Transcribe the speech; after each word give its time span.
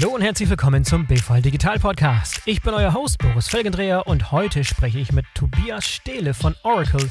Hallo 0.00 0.14
und 0.14 0.22
herzlich 0.22 0.48
willkommen 0.48 0.84
zum 0.84 1.08
BVL 1.08 1.42
Digital 1.42 1.76
Podcast. 1.80 2.40
Ich 2.44 2.62
bin 2.62 2.72
euer 2.72 2.94
Host 2.94 3.18
Boris 3.18 3.48
Felgendreher 3.48 4.06
und 4.06 4.30
heute 4.30 4.62
spreche 4.62 5.00
ich 5.00 5.10
mit 5.10 5.24
Tobias 5.34 5.84
Stehle 5.84 6.34
von 6.34 6.54
Oracle 6.62 7.10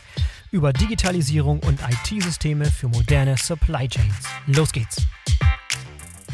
über 0.52 0.71
Digitalisierung 0.71 1.60
und 1.60 1.82
IT-Systeme 1.82 2.64
für 2.64 2.88
moderne 2.88 3.36
Supply 3.36 3.89
Chains. 3.89 4.15
Los 4.46 4.71
geht's! 4.71 5.05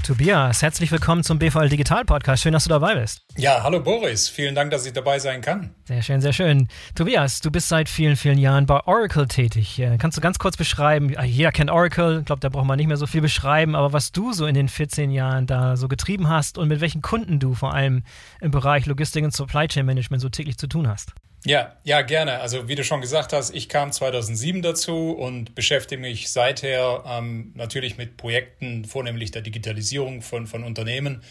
Tobias, 0.04 0.62
herzlich 0.62 0.92
willkommen 0.92 1.24
zum 1.24 1.40
BVL 1.40 1.70
Digital 1.70 2.04
Podcast. 2.04 2.44
Schön, 2.44 2.52
dass 2.52 2.66
du 2.66 2.70
dabei 2.70 2.96
bist. 2.96 3.22
Ja, 3.38 3.64
hallo 3.64 3.80
Boris. 3.80 4.28
Vielen 4.28 4.54
Dank, 4.54 4.70
dass 4.72 4.86
ich 4.86 4.92
dabei 4.92 5.18
sein 5.18 5.40
kann. 5.40 5.74
Sehr 5.86 6.02
schön, 6.02 6.20
sehr 6.20 6.34
schön. 6.34 6.68
Tobias, 6.94 7.40
du 7.40 7.50
bist 7.50 7.70
seit 7.70 7.88
vielen, 7.88 8.18
vielen 8.18 8.38
Jahren 8.38 8.66
bei 8.66 8.82
Oracle 8.86 9.30
tätig. 9.30 9.80
Äh, 9.80 9.98
kannst 9.98 10.18
du 10.18 10.22
ganz 10.22 10.40
kurz 10.40 10.58
beschreiben, 10.58 11.16
jeder 11.24 11.54
kennt 11.54 11.72
Oracle, 11.72 12.20
ich 12.20 12.26
glaube, 12.26 12.42
da 12.42 12.50
braucht 12.50 12.66
man 12.66 12.76
nicht 12.76 12.88
mehr 12.88 12.98
so 12.98 13.08
viel 13.08 13.22
beschreiben, 13.22 13.76
aber 13.76 13.94
was 13.94 14.12
du 14.12 14.34
so 14.34 14.46
in 14.46 14.56
den 14.56 14.68
14 14.68 15.10
Jahren 15.10 15.48
da 15.48 15.78
so 15.78 15.88
getrieben 15.88 16.28
hast 16.28 16.58
und 16.58 16.68
mit 16.68 16.82
welchen 16.82 17.02
Kunden 17.02 17.40
du 17.40 17.54
vor 17.54 17.74
allem 17.74 18.04
im 18.42 18.52
Bereich 18.52 18.86
Logistik 18.86 19.24
und 19.24 19.34
Supply 19.34 19.70
Chain 19.70 19.86
Management 19.86 20.22
so 20.22 20.28
täglich 20.28 20.58
zu 20.58 20.68
tun 20.68 20.86
hast? 20.86 21.14
Ja, 21.46 21.76
ja, 21.84 22.02
gerne. 22.04 22.40
Also 22.40 22.70
wie 22.70 22.76
du 22.76 22.86
schon 22.86 23.02
gesagt 23.02 23.34
hast, 23.34 23.54
ich 23.54 23.68
kam 23.68 23.92
2007 23.92 24.62
dazu 24.62 25.12
und 25.12 25.56
beschäftige 25.56 26.00
mich 26.02 26.32
seither 26.32 27.04
ähm, 27.06 27.52
natürlich 27.56 27.98
mit 27.98 28.16
Projekten, 28.16 28.86
vornehmlich 28.86 29.32
der 29.32 29.42
Digitalisierung 29.42 30.22
von, 30.22 30.48
von 30.48 30.64
Unternehmen. 30.64 31.22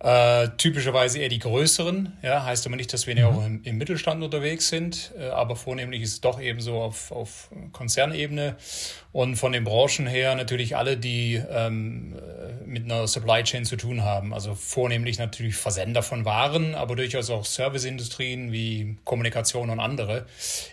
Äh, 0.00 0.50
typischerweise 0.58 1.18
eher 1.18 1.28
die 1.28 1.40
größeren, 1.40 2.12
ja, 2.22 2.44
heißt 2.44 2.64
aber 2.66 2.76
nicht, 2.76 2.92
dass 2.92 3.08
wir 3.08 3.16
nicht 3.16 3.24
mhm. 3.24 3.30
auch 3.30 3.44
im, 3.44 3.64
im, 3.64 3.78
Mittelstand 3.78 4.22
unterwegs 4.22 4.68
sind, 4.68 5.12
äh, 5.18 5.26
aber 5.30 5.56
vornehmlich 5.56 6.02
ist 6.02 6.12
es 6.12 6.20
doch 6.20 6.40
eben 6.40 6.60
so 6.60 6.80
auf, 6.80 7.10
auf 7.10 7.50
Konzernebene 7.72 8.54
und 9.10 9.34
von 9.34 9.50
den 9.50 9.64
Branchen 9.64 10.06
her 10.06 10.36
natürlich 10.36 10.76
alle, 10.76 10.96
die 10.96 11.42
ähm, 11.50 12.14
äh, 12.14 12.64
mit 12.64 12.84
einer 12.84 13.08
Supply 13.08 13.42
Chain 13.42 13.64
zu 13.64 13.76
tun 13.76 14.04
haben. 14.04 14.32
Also 14.32 14.54
vornehmlich 14.54 15.18
natürlich 15.18 15.56
Versender 15.56 16.04
von 16.04 16.24
Waren, 16.24 16.76
aber 16.76 16.94
durchaus 16.94 17.28
auch 17.30 17.44
Serviceindustrien 17.44 18.52
wie 18.52 18.98
Kommunikation 19.04 19.68
und 19.70 19.80
andere. 19.80 20.26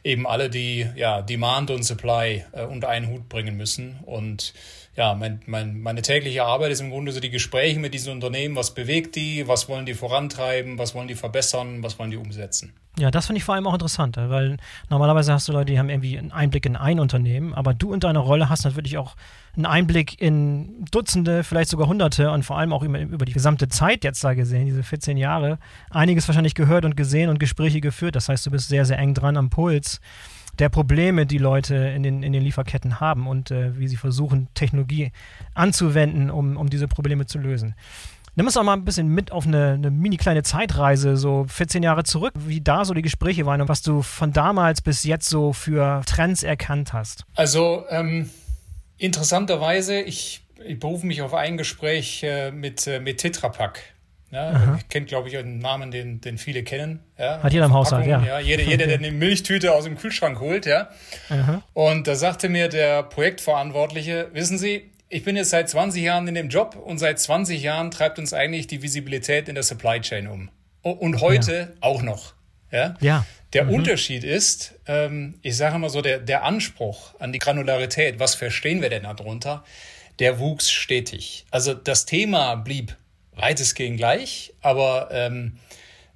Eben 0.04 0.28
alle, 0.28 0.52
die 0.52 0.86
ja 0.96 1.24
Demand 1.24 1.72
und 1.72 1.82
Supply 1.82 2.46
äh, 2.52 2.66
unter 2.66 2.90
einen 2.90 3.08
Hut 3.08 3.28
bringen 3.28 3.58
müssen 3.58 4.02
und 4.06 4.54
ja, 4.96 5.14
mein, 5.14 5.42
mein, 5.46 5.82
meine 5.82 6.02
tägliche 6.02 6.44
Arbeit 6.44 6.72
ist 6.72 6.80
im 6.80 6.90
Grunde 6.90 7.12
so 7.12 7.20
die 7.20 7.30
Gespräche 7.30 7.80
mit 7.80 7.94
diesen 7.94 8.14
Unternehmen. 8.14 8.56
Was 8.56 8.74
bewegt 8.74 9.16
die? 9.16 9.48
Was 9.48 9.68
wollen 9.68 9.86
die 9.86 9.94
vorantreiben? 9.94 10.78
Was 10.78 10.96
wollen 10.96 11.10
die 11.10 11.16
verbessern? 11.16 11.84
Was 11.84 12.00
wollen 12.00 12.12
die 12.12 12.18
umsetzen? 12.18 12.74
Ja, 12.98 13.12
das 13.12 13.26
finde 13.26 13.40
ich 13.40 13.44
vor 13.44 13.56
allem 13.56 13.68
auch 13.68 13.74
interessant, 13.74 14.16
weil 14.16 14.56
normalerweise 14.90 15.34
hast 15.34 15.50
du 15.50 15.52
Leute, 15.52 15.74
die 15.74 15.80
haben 15.80 15.90
irgendwie 15.90 16.18
einen 16.18 16.32
Einblick 16.32 16.66
in 16.66 16.78
ein 16.78 17.02
Unternehmen, 17.02 17.54
aber 17.54 17.74
du 17.74 17.92
in 17.92 18.00
deiner 18.00 18.22
Rolle 18.22 18.48
hast 18.48 18.64
natürlich 18.64 18.98
auch 18.98 19.18
einen 19.58 19.66
Einblick 19.66 20.22
in 20.22 20.86
Dutzende, 20.92 21.44
vielleicht 21.44 21.70
sogar 21.70 21.88
Hunderte 21.88 22.32
und 22.32 22.44
vor 22.44 22.58
allem 22.58 22.72
auch 22.72 22.84
über 22.84 23.26
die 23.26 23.34
gesamte 23.34 23.68
Zeit 23.68 24.06
jetzt 24.06 24.24
da 24.24 24.34
gesehen, 24.34 24.66
diese 24.66 24.82
14 24.82 25.18
Jahre, 25.18 25.60
einiges 25.90 26.26
wahrscheinlich 26.30 26.56
gehört 26.56 26.86
und 26.86 26.96
gesehen 26.96 27.30
und 27.30 27.38
Gespräche 27.38 27.82
geführt. 27.82 28.16
Das 28.16 28.30
heißt, 28.30 28.46
du 28.46 28.52
bist 28.52 28.70
sehr, 28.70 28.86
sehr 28.86 28.98
eng 28.98 29.14
dran 29.14 29.36
am 29.36 29.50
Puls 29.50 30.00
der 30.60 30.70
Probleme, 30.70 31.26
die 31.26 31.38
Leute 31.38 31.76
in 31.76 32.04
den, 32.04 32.24
in 32.24 32.34
den 32.34 32.42
Lieferketten 32.42 33.00
haben 33.00 33.28
und 33.28 33.52
äh, 33.52 33.78
wie 33.78 33.88
sie 33.88 33.98
versuchen, 33.98 34.48
Technologie 34.54 35.12
anzuwenden, 35.54 36.30
um, 36.30 36.58
um 36.58 36.70
diese 36.70 36.88
Probleme 36.88 37.26
zu 37.26 37.38
lösen. 37.38 37.76
Nimm 38.38 38.48
uns 38.48 38.58
auch 38.58 38.64
mal 38.64 38.74
ein 38.74 38.84
bisschen 38.84 39.08
mit 39.08 39.32
auf 39.32 39.48
eine, 39.48 39.74
eine 39.74 39.92
mini 39.92 40.18
kleine 40.18 40.44
Zeitreise, 40.44 41.16
so 41.16 41.46
14 41.48 41.84
Jahre 41.84 42.04
zurück, 42.04 42.34
wie 42.36 42.60
da 42.60 42.84
so 42.84 42.94
die 42.94 43.02
Gespräche 43.02 43.46
waren 43.46 43.62
und 43.62 43.70
was 43.70 43.82
du 43.82 44.02
von 44.02 44.34
damals 44.34 44.82
bis 44.82 45.06
jetzt 45.06 45.30
so 45.30 45.54
für 45.54 46.02
Trends 46.06 46.44
erkannt 46.44 46.92
hast. 46.92 47.26
Also 47.36 47.86
ähm, 47.90 48.30
interessanterweise, 48.98 50.02
ich, 50.02 50.42
ich 50.66 50.80
berufe 50.80 51.06
mich 51.06 51.22
auf 51.22 51.34
ein 51.34 51.56
Gespräch 51.56 52.24
äh, 52.24 52.52
mit, 52.52 52.86
äh, 52.88 53.00
mit 53.00 53.20
Tetrapack. 53.20 53.95
Ja, 54.36 54.80
kennt, 54.90 55.08
glaube 55.08 55.30
ich, 55.30 55.38
einen 55.38 55.60
Namen, 55.60 55.92
den, 55.92 56.20
den 56.20 56.38
viele 56.38 56.64
kennen. 56.64 57.00
Ja, 57.18 57.42
Hat 57.42 57.54
jeder 57.54 57.66
im 57.66 57.74
Haushalt, 57.74 58.06
ja. 58.06 58.22
ja. 58.22 58.40
Jeder, 58.40 58.64
jeder, 58.64 58.86
der 58.86 58.98
eine 58.98 59.12
Milchtüte 59.12 59.74
aus 59.74 59.86
dem 59.86 59.98
Kühlschrank 59.98 60.42
holt, 60.42 60.66
ja. 60.66 60.90
Aha. 61.30 61.64
Und 61.74 62.06
da 62.08 62.16
sagte 62.16 62.50
mir 62.50 62.68
der 62.68 63.04
Projektverantwortliche, 63.04 64.28
wissen 64.34 64.58
Sie, 64.58 64.92
ich 65.08 65.24
bin 65.24 65.38
jetzt 65.38 65.52
seit 65.52 65.70
20 65.70 66.04
Jahren 66.04 66.28
in 66.28 66.36
dem 66.36 66.50
Job 66.50 66.76
und 66.76 66.98
seit 66.98 67.18
20 67.18 67.62
Jahren 67.64 67.92
treibt 67.92 68.20
uns 68.20 68.34
eigentlich 68.34 68.68
die 68.68 68.82
Visibilität 68.82 69.48
in 69.48 69.56
der 69.56 69.64
Supply 69.64 70.02
Chain 70.02 70.28
um. 70.28 70.50
Und 70.82 71.22
heute 71.22 71.54
ja. 71.54 71.68
auch 71.80 72.02
noch. 72.02 72.34
Ja. 72.72 72.96
ja. 73.00 73.26
Der 73.54 73.64
mhm. 73.64 73.76
Unterschied 73.76 74.26
ist, 74.26 74.74
ähm, 74.86 75.36
ich 75.44 75.56
sage 75.56 75.78
mal 75.80 75.90
so, 75.90 76.02
der, 76.02 76.20
der 76.20 76.44
Anspruch 76.44 77.16
an 77.20 77.32
die 77.32 77.40
Granularität, 77.40 78.20
was 78.20 78.36
verstehen 78.36 78.82
wir 78.82 78.90
denn 78.90 79.04
darunter, 79.04 79.64
der 80.20 80.40
wuchs 80.40 80.70
stetig. 80.70 81.46
Also 81.52 81.74
das 81.74 82.06
Thema 82.06 82.56
blieb 82.56 82.98
weitestgehend 83.36 83.98
gleich, 83.98 84.54
aber 84.62 85.10
ähm, 85.12 85.58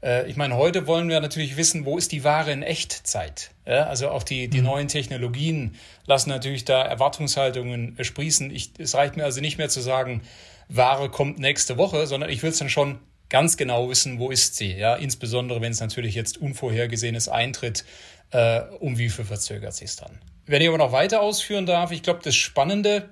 äh, 0.01 0.29
ich 0.29 0.35
meine, 0.35 0.55
heute 0.55 0.87
wollen 0.87 1.09
wir 1.09 1.19
natürlich 1.19 1.57
wissen, 1.57 1.85
wo 1.85 1.97
ist 1.97 2.11
die 2.11 2.23
Ware 2.23 2.51
in 2.51 2.63
Echtzeit? 2.63 3.51
Ja, 3.65 3.83
also 3.87 4.09
auch 4.09 4.23
die, 4.23 4.47
die 4.47 4.59
mhm. 4.59 4.65
neuen 4.65 4.87
Technologien 4.87 5.75
lassen 6.05 6.29
natürlich 6.29 6.65
da 6.65 6.83
Erwartungshaltungen 6.83 7.97
sprießen. 8.01 8.51
Ich, 8.51 8.71
es 8.77 8.95
reicht 8.95 9.17
mir 9.17 9.25
also 9.25 9.41
nicht 9.41 9.57
mehr 9.57 9.69
zu 9.69 9.81
sagen, 9.81 10.21
Ware 10.67 11.09
kommt 11.09 11.39
nächste 11.39 11.77
Woche, 11.77 12.07
sondern 12.07 12.29
ich 12.29 12.43
will 12.43 12.51
es 12.51 12.59
dann 12.59 12.69
schon 12.69 12.99
ganz 13.29 13.57
genau 13.57 13.89
wissen, 13.89 14.19
wo 14.19 14.31
ist 14.31 14.55
sie. 14.55 14.73
Ja, 14.73 14.95
insbesondere 14.95 15.61
wenn 15.61 15.71
es 15.71 15.79
natürlich 15.79 16.15
jetzt 16.15 16.37
Unvorhergesehenes 16.37 17.27
eintritt, 17.29 17.85
äh, 18.31 18.61
um 18.79 18.97
wie 18.97 19.09
viel 19.09 19.25
verzögert 19.25 19.73
sich 19.73 19.89
es 19.89 19.95
dann. 19.95 20.19
Wenn 20.45 20.61
ich 20.61 20.67
aber 20.67 20.77
noch 20.77 20.91
weiter 20.91 21.21
ausführen 21.21 21.65
darf, 21.65 21.91
ich 21.91 22.01
glaube, 22.01 22.21
das 22.23 22.35
Spannende 22.35 23.09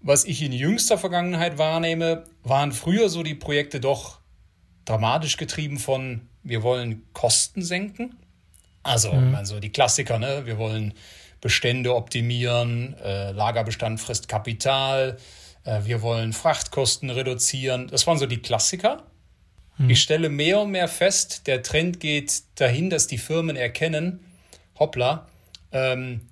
was 0.00 0.24
ich 0.24 0.42
in 0.42 0.52
jüngster 0.52 0.98
Vergangenheit 0.98 1.58
wahrnehme, 1.58 2.24
waren 2.42 2.72
früher 2.72 3.08
so 3.08 3.22
die 3.22 3.34
Projekte 3.34 3.80
doch 3.80 4.20
dramatisch 4.84 5.36
getrieben 5.36 5.78
von, 5.78 6.28
wir 6.42 6.62
wollen 6.62 7.02
Kosten 7.12 7.62
senken. 7.62 8.16
Also, 8.82 9.12
mhm. 9.12 9.34
also 9.34 9.58
die 9.58 9.70
Klassiker, 9.70 10.18
ne? 10.18 10.46
wir 10.46 10.58
wollen 10.58 10.94
Bestände 11.40 11.94
optimieren, 11.94 12.94
äh, 13.02 13.32
Lagerbestand 13.32 14.00
frisst 14.00 14.28
Kapital, 14.28 15.18
äh, 15.64 15.80
wir 15.84 16.02
wollen 16.02 16.32
Frachtkosten 16.32 17.10
reduzieren. 17.10 17.88
Das 17.88 18.06
waren 18.06 18.18
so 18.18 18.26
die 18.26 18.38
Klassiker. 18.38 19.02
Mhm. 19.78 19.90
Ich 19.90 20.02
stelle 20.02 20.28
mehr 20.28 20.60
und 20.60 20.70
mehr 20.70 20.88
fest, 20.88 21.46
der 21.46 21.62
Trend 21.62 22.00
geht 22.00 22.42
dahin, 22.54 22.90
dass 22.90 23.06
die 23.06 23.18
Firmen 23.18 23.56
erkennen, 23.56 24.24
hoppla, 24.78 25.26
ähm, 25.72 26.22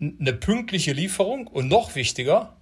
eine 0.00 0.32
pünktliche 0.32 0.92
Lieferung 0.92 1.46
und 1.46 1.68
noch 1.68 1.94
wichtiger, 1.94 2.56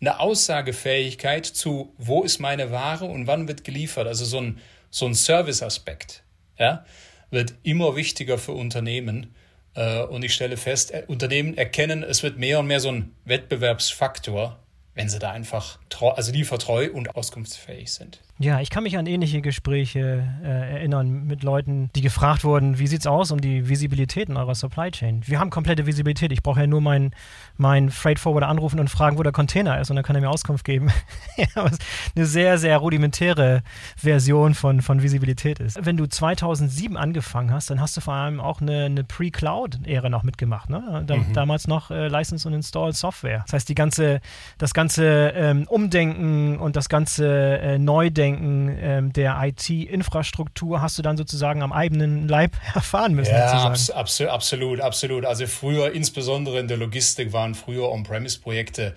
eine 0.00 0.20
Aussagefähigkeit 0.20 1.46
zu, 1.46 1.92
wo 1.98 2.22
ist 2.22 2.38
meine 2.38 2.70
Ware 2.70 3.06
und 3.06 3.26
wann 3.26 3.48
wird 3.48 3.64
geliefert. 3.64 4.06
Also 4.06 4.24
so 4.24 4.38
ein, 4.38 4.58
so 4.90 5.06
ein 5.06 5.14
Service-Aspekt 5.14 6.22
ja, 6.58 6.84
wird 7.30 7.54
immer 7.62 7.96
wichtiger 7.96 8.38
für 8.38 8.52
Unternehmen. 8.52 9.34
Äh, 9.74 10.02
und 10.02 10.24
ich 10.24 10.34
stelle 10.34 10.56
fest, 10.56 10.92
äh, 10.92 11.04
Unternehmen 11.06 11.56
erkennen, 11.56 12.02
es 12.02 12.22
wird 12.22 12.38
mehr 12.38 12.60
und 12.60 12.66
mehr 12.66 12.80
so 12.80 12.90
ein 12.90 13.14
Wettbewerbsfaktor, 13.24 14.58
wenn 14.94 15.08
sie 15.08 15.18
da 15.18 15.32
einfach 15.32 15.78
also 16.00 16.32
liefertreu 16.32 16.90
und 16.92 17.16
auskunftsfähig 17.16 17.92
sind. 17.92 18.20
Ja, 18.40 18.60
ich 18.60 18.70
kann 18.70 18.84
mich 18.84 18.96
an 18.96 19.06
ähnliche 19.06 19.40
Gespräche 19.40 20.24
äh, 20.44 20.74
erinnern 20.74 21.24
mit 21.24 21.42
Leuten, 21.42 21.90
die 21.96 22.02
gefragt 22.02 22.44
wurden, 22.44 22.78
wie 22.78 22.86
sieht 22.86 23.00
es 23.00 23.06
aus 23.08 23.32
um 23.32 23.40
die 23.40 23.68
Visibilität 23.68 24.28
in 24.28 24.36
eurer 24.36 24.54
Supply 24.54 24.92
Chain? 24.92 25.22
Wir 25.26 25.40
haben 25.40 25.50
komplette 25.50 25.86
Visibilität. 25.86 26.30
Ich 26.30 26.44
brauche 26.44 26.60
ja 26.60 26.68
nur 26.68 26.80
meinen 26.80 27.10
mein 27.56 27.90
Freight 27.90 28.20
Forwarder 28.20 28.46
anrufen 28.46 28.78
und 28.78 28.90
fragen, 28.90 29.18
wo 29.18 29.24
der 29.24 29.32
Container 29.32 29.80
ist 29.80 29.90
und 29.90 29.96
dann 29.96 30.04
kann 30.04 30.14
er 30.14 30.22
mir 30.22 30.30
Auskunft 30.30 30.64
geben. 30.64 30.92
was 31.56 31.78
eine 32.14 32.26
sehr, 32.26 32.58
sehr 32.58 32.78
rudimentäre 32.78 33.62
Version 33.96 34.54
von, 34.54 34.82
von 34.82 35.02
Visibilität 35.02 35.58
ist. 35.58 35.84
Wenn 35.84 35.96
du 35.96 36.06
2007 36.06 36.96
angefangen 36.96 37.52
hast, 37.52 37.70
dann 37.70 37.80
hast 37.80 37.96
du 37.96 38.00
vor 38.00 38.14
allem 38.14 38.38
auch 38.38 38.60
eine, 38.60 38.84
eine 38.84 39.02
Pre-Cloud-Ära 39.02 40.10
noch 40.10 40.22
mitgemacht. 40.22 40.70
Ne? 40.70 41.02
Da, 41.08 41.16
mhm. 41.16 41.32
Damals 41.32 41.66
noch 41.66 41.90
äh, 41.90 42.06
License 42.06 42.46
und 42.46 42.54
Install 42.54 42.92
Software. 42.92 43.42
Das 43.46 43.54
heißt, 43.54 43.68
die 43.68 43.74
ganze, 43.74 44.20
das 44.58 44.74
ganze 44.74 45.32
ähm, 45.34 45.66
Umdenken 45.66 46.58
und 46.58 46.76
das 46.76 46.88
ganze 46.88 47.58
äh, 47.58 47.78
Neudenken 47.78 48.27
Umdenken 48.28 48.78
ähm, 48.80 49.12
der 49.12 49.38
IT-Infrastruktur 49.42 50.80
hast 50.80 50.98
du 50.98 51.02
dann 51.02 51.16
sozusagen 51.16 51.62
am 51.62 51.72
eigenen 51.72 52.28
Leib 52.28 52.52
erfahren 52.74 53.14
müssen. 53.14 53.32
Ja, 53.32 53.64
abs 53.64 53.90
abs 53.90 54.20
absolut, 54.20 54.80
absolut. 54.80 55.24
Also 55.24 55.46
früher, 55.46 55.92
insbesondere 55.92 56.60
in 56.60 56.68
der 56.68 56.76
Logistik, 56.76 57.32
waren 57.32 57.54
früher 57.54 57.90
On-Premise-Projekte, 57.90 58.94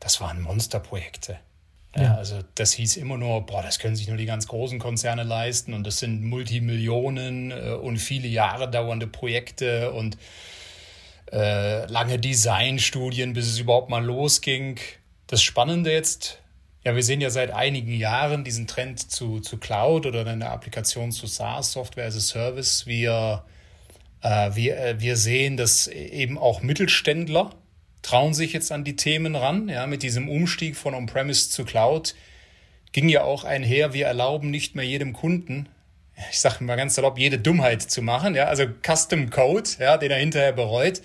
das 0.00 0.20
waren 0.20 0.42
Monsterprojekte. 0.42 1.38
Ja, 1.94 2.02
ja. 2.02 2.14
Also 2.14 2.40
das 2.54 2.72
hieß 2.72 2.96
immer 2.96 3.18
nur, 3.18 3.44
boah, 3.44 3.62
das 3.62 3.78
können 3.78 3.96
sich 3.96 4.08
nur 4.08 4.16
die 4.16 4.24
ganz 4.24 4.46
großen 4.48 4.78
Konzerne 4.78 5.24
leisten 5.24 5.74
und 5.74 5.86
das 5.86 5.98
sind 5.98 6.24
Multimillionen 6.24 7.50
äh, 7.50 7.70
und 7.72 7.98
viele 7.98 8.28
Jahre 8.28 8.70
dauernde 8.70 9.06
Projekte 9.06 9.92
und 9.92 10.16
äh, 11.30 11.86
lange 11.86 12.18
Designstudien, 12.18 13.34
bis 13.34 13.46
es 13.46 13.58
überhaupt 13.58 13.90
mal 13.90 14.04
losging. 14.04 14.78
Das 15.26 15.42
Spannende 15.42 15.92
jetzt 15.92 16.41
ja, 16.84 16.96
wir 16.96 17.02
sehen 17.02 17.20
ja 17.20 17.30
seit 17.30 17.52
einigen 17.52 17.94
Jahren 17.94 18.44
diesen 18.44 18.66
Trend 18.66 19.10
zu, 19.10 19.40
zu 19.40 19.58
Cloud 19.58 20.06
oder 20.06 20.26
einer 20.26 20.50
Applikation 20.50 21.12
zu 21.12 21.26
SaaS, 21.26 21.72
Software 21.72 22.06
as 22.06 22.16
a 22.16 22.20
Service. 22.20 22.86
Wir, 22.86 23.44
äh, 24.22 24.50
wir, 24.54 24.76
äh, 24.78 25.00
wir 25.00 25.16
sehen, 25.16 25.56
dass 25.56 25.86
eben 25.86 26.38
auch 26.38 26.62
Mittelständler 26.62 27.50
trauen 28.02 28.34
sich 28.34 28.52
jetzt 28.52 28.72
an 28.72 28.82
die 28.82 28.96
Themen 28.96 29.36
ran, 29.36 29.68
ja, 29.68 29.86
mit 29.86 30.02
diesem 30.02 30.28
Umstieg 30.28 30.76
von 30.76 30.94
On-Premise 30.94 31.50
zu 31.50 31.64
Cloud. 31.64 32.14
ging 32.90 33.08
ja 33.08 33.22
auch 33.22 33.44
einher, 33.44 33.92
wir 33.92 34.06
erlauben 34.06 34.50
nicht 34.50 34.74
mehr 34.74 34.84
jedem 34.84 35.12
Kunden, 35.12 35.68
ich 36.30 36.40
sage 36.40 36.62
mal 36.64 36.76
ganz 36.76 36.96
salopp, 36.96 37.18
jede 37.18 37.38
Dummheit 37.38 37.82
zu 37.82 38.02
machen, 38.02 38.34
ja, 38.34 38.46
also 38.46 38.64
Custom 38.84 39.30
Code, 39.30 39.70
ja, 39.78 39.96
den 39.96 40.10
er 40.10 40.18
hinterher 40.18 40.52
bereut. 40.52 41.00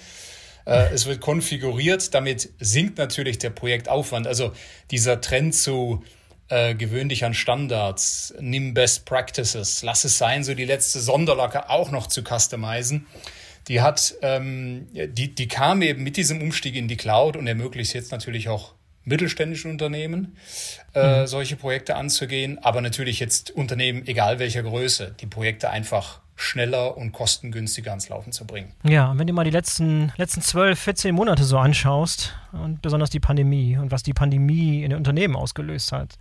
Äh, 0.67 0.93
es 0.93 1.05
wird 1.05 1.21
konfiguriert, 1.21 2.13
damit 2.13 2.49
sinkt 2.59 2.97
natürlich 2.97 3.37
der 3.37 3.51
Projektaufwand. 3.51 4.27
Also 4.27 4.51
dieser 4.91 5.21
Trend 5.21 5.55
zu 5.55 6.03
äh, 6.49 6.75
gewöhn 6.75 7.07
dich 7.07 7.23
an 7.23 7.33
Standards, 7.33 8.33
nimm 8.39 8.73
Best 8.73 9.05
Practices, 9.05 9.81
lass 9.83 10.03
es 10.03 10.17
sein, 10.17 10.43
so 10.43 10.53
die 10.53 10.65
letzte 10.65 10.99
Sonderlocke 10.99 11.69
auch 11.69 11.91
noch 11.91 12.07
zu 12.07 12.21
customizen. 12.21 13.07
Die 13.69 13.81
hat, 13.81 14.15
ähm, 14.21 14.87
die, 14.93 15.33
die 15.33 15.47
kam 15.47 15.81
eben 15.81 16.03
mit 16.03 16.17
diesem 16.17 16.41
Umstieg 16.41 16.75
in 16.75 16.87
die 16.87 16.97
Cloud 16.97 17.35
und 17.35 17.47
ermöglicht 17.47 17.93
jetzt 17.93 18.11
natürlich 18.11 18.49
auch 18.49 18.73
mittelständischen 19.03 19.71
Unternehmen, 19.71 20.37
äh, 20.93 21.21
mhm. 21.21 21.27
solche 21.27 21.55
Projekte 21.55 21.95
anzugehen, 21.95 22.59
aber 22.59 22.81
natürlich 22.81 23.19
jetzt 23.19 23.51
Unternehmen, 23.51 24.05
egal 24.05 24.39
welcher 24.39 24.63
Größe, 24.63 25.15
die 25.19 25.27
Projekte 25.27 25.69
einfach 25.69 26.19
schneller 26.37 26.95
und 26.95 27.11
kostengünstiger 27.11 27.89
ans 27.89 28.07
Laufen 28.09 28.31
zu 28.31 28.45
bringen. 28.45 28.71
Ja, 28.83 29.11
und 29.11 29.19
wenn 29.19 29.27
du 29.27 29.33
mal 29.33 29.43
die 29.43 29.51
letzten, 29.51 30.13
letzten 30.17 30.41
12, 30.41 30.79
14 30.79 31.13
Monate 31.13 31.43
so 31.43 31.57
anschaust 31.57 32.33
und 32.53 32.81
besonders 32.81 33.09
die 33.09 33.19
Pandemie 33.19 33.77
und 33.77 33.91
was 33.91 34.03
die 34.03 34.13
Pandemie 34.13 34.83
in 34.83 34.91
den 34.91 34.97
Unternehmen 34.97 35.35
ausgelöst 35.35 35.91
hat, 35.91 36.17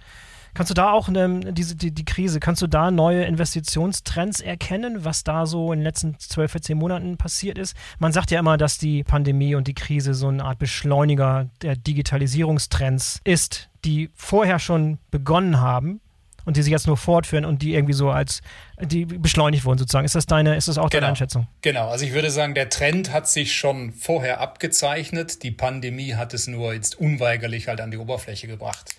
Kannst 0.57 0.71
du 0.71 0.75
da 0.75 0.91
auch 0.91 1.09
eine, 1.09 1.53
diese, 1.53 1.77
die, 1.77 1.91
die 1.91 2.07
Krise, 2.07 2.41
kannst 2.41 2.63
du 2.63 2.67
da 2.67 2.91
neue 2.91 3.25
Investitionstrends 3.25 4.41
erkennen, 4.41 5.05
was 5.05 5.23
da 5.23 5.45
so 5.45 5.71
in 5.71 5.81
den 5.81 5.85
letzten 5.85 6.19
12, 6.19 6.53
14 6.53 6.79
Monaten 6.79 7.19
passiert 7.19 7.59
ist? 7.59 7.77
Man 7.99 8.11
sagt 8.11 8.31
ja 8.31 8.41
immer, 8.41 8.57
dass 8.57 8.79
die 8.79 9.05
Pandemie 9.05 9.55
und 9.55 9.69
die 9.69 9.75
Krise 9.75 10.15
so 10.15 10.29
eine 10.29 10.43
Art 10.43 10.59
Beschleuniger 10.59 11.51
der 11.61 11.77
Digitalisierungstrends 11.77 13.21
ist, 13.23 13.69
die 13.85 14.09
vorher 14.15 14.59
schon 14.59 14.97
begonnen 15.11 15.61
haben, 15.61 16.01
und 16.47 16.57
die 16.57 16.63
sich 16.63 16.71
jetzt 16.71 16.87
nur 16.87 16.97
fortführen 16.97 17.45
und 17.45 17.61
die 17.61 17.75
irgendwie 17.75 17.93
so 17.93 18.11
als 18.11 18.41
die 18.81 19.05
beschleunigt 19.05 19.67
wurden 19.67 19.79
sozusagen. 19.79 20.07
Ist 20.07 20.15
das 20.15 20.25
deine, 20.25 20.57
ist 20.57 20.69
das 20.69 20.79
auch 20.79 20.89
genau. 20.89 21.03
deine 21.03 21.09
Einschätzung? 21.09 21.47
Genau, 21.61 21.89
also 21.89 22.07
ich 22.07 22.15
würde 22.15 22.31
sagen, 22.31 22.55
der 22.55 22.71
Trend 22.71 23.13
hat 23.13 23.29
sich 23.29 23.55
schon 23.55 23.93
vorher 23.93 24.41
abgezeichnet. 24.41 25.43
Die 25.43 25.51
Pandemie 25.51 26.15
hat 26.15 26.33
es 26.33 26.47
nur 26.47 26.73
jetzt 26.73 26.99
unweigerlich 26.99 27.69
halt 27.69 27.83
an 27.83 27.91
die 27.91 27.99
Oberfläche 27.99 28.47
gebracht 28.47 28.95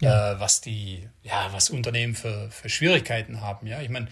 ja. 0.00 0.32
äh, 0.32 0.40
was 0.40 0.60
die, 0.60 1.08
ja, 1.22 1.48
was 1.52 1.70
Unternehmen 1.70 2.14
für, 2.14 2.48
für 2.50 2.68
Schwierigkeiten 2.68 3.40
haben. 3.40 3.66
Ja, 3.66 3.80
ich 3.80 3.88
meine, 3.88 4.06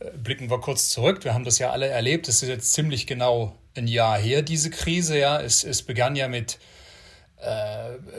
äh, 0.00 0.10
blicken 0.16 0.50
wir 0.50 0.60
kurz 0.60 0.90
zurück. 0.90 1.24
Wir 1.24 1.34
haben 1.34 1.44
das 1.44 1.58
ja 1.58 1.70
alle 1.70 1.88
erlebt. 1.88 2.28
Es 2.28 2.42
ist 2.42 2.48
jetzt 2.48 2.72
ziemlich 2.72 3.06
genau 3.06 3.56
ein 3.76 3.86
Jahr 3.86 4.18
her, 4.18 4.42
diese 4.42 4.70
Krise. 4.70 5.18
Ja, 5.18 5.40
es, 5.40 5.64
es 5.64 5.82
begann 5.82 6.16
ja 6.16 6.28
mit 6.28 6.58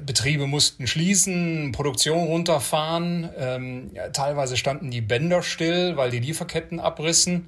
Betriebe 0.05 0.47
mussten 0.47 0.85
schließen, 0.87 1.71
Produktion 1.71 2.27
runterfahren. 2.27 3.29
Ähm, 3.37 3.91
ja, 3.93 4.09
teilweise 4.09 4.57
standen 4.57 4.91
die 4.91 5.01
Bänder 5.01 5.41
still, 5.43 5.95
weil 5.95 6.11
die 6.11 6.19
Lieferketten 6.19 6.79
abrissen. 6.79 7.47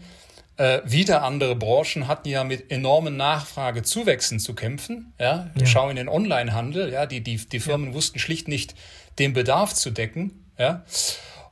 Äh, 0.58 0.80
wieder 0.86 1.24
andere 1.24 1.56
Branchen 1.56 2.08
hatten 2.08 2.30
ja 2.30 2.46
mit 2.46 2.72
enormen 2.72 3.18
Nachfragezuwächsen 3.18 4.40
zu 4.40 4.54
kämpfen. 4.54 5.14
Ja, 5.20 5.52
ja. 5.54 5.66
schau 5.66 5.90
in 5.90 5.98
den 5.98 6.08
Onlinehandel. 6.08 6.94
Ja, 6.94 7.06
die, 7.06 7.22
die, 7.22 7.38
die 7.38 7.60
Firmen 7.60 7.90
ja. 7.90 7.94
wussten 7.94 8.20
schlicht 8.20 8.48
nicht, 8.48 8.74
den 9.20 9.34
Bedarf 9.34 9.74
zu 9.74 9.92
decken. 9.92 10.46
Ja. 10.58 10.86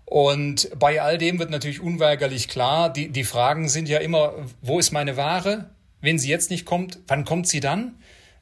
Und 0.05 0.69
bei 0.79 1.01
all 1.01 1.17
dem 1.17 1.39
wird 1.39 1.49
natürlich 1.49 1.81
unweigerlich 1.81 2.47
klar, 2.47 2.91
die, 2.91 3.09
die 3.09 3.23
Fragen 3.25 3.67
sind 3.67 3.89
ja 3.89 3.99
immer, 3.99 4.33
wo 4.61 4.79
ist 4.79 4.91
meine 4.91 5.17
Ware? 5.17 5.69
Wenn 5.99 6.19
sie 6.19 6.29
jetzt 6.29 6.49
nicht 6.49 6.65
kommt, 6.65 6.99
wann 7.07 7.25
kommt 7.25 7.47
sie 7.47 7.59
dann? 7.59 7.95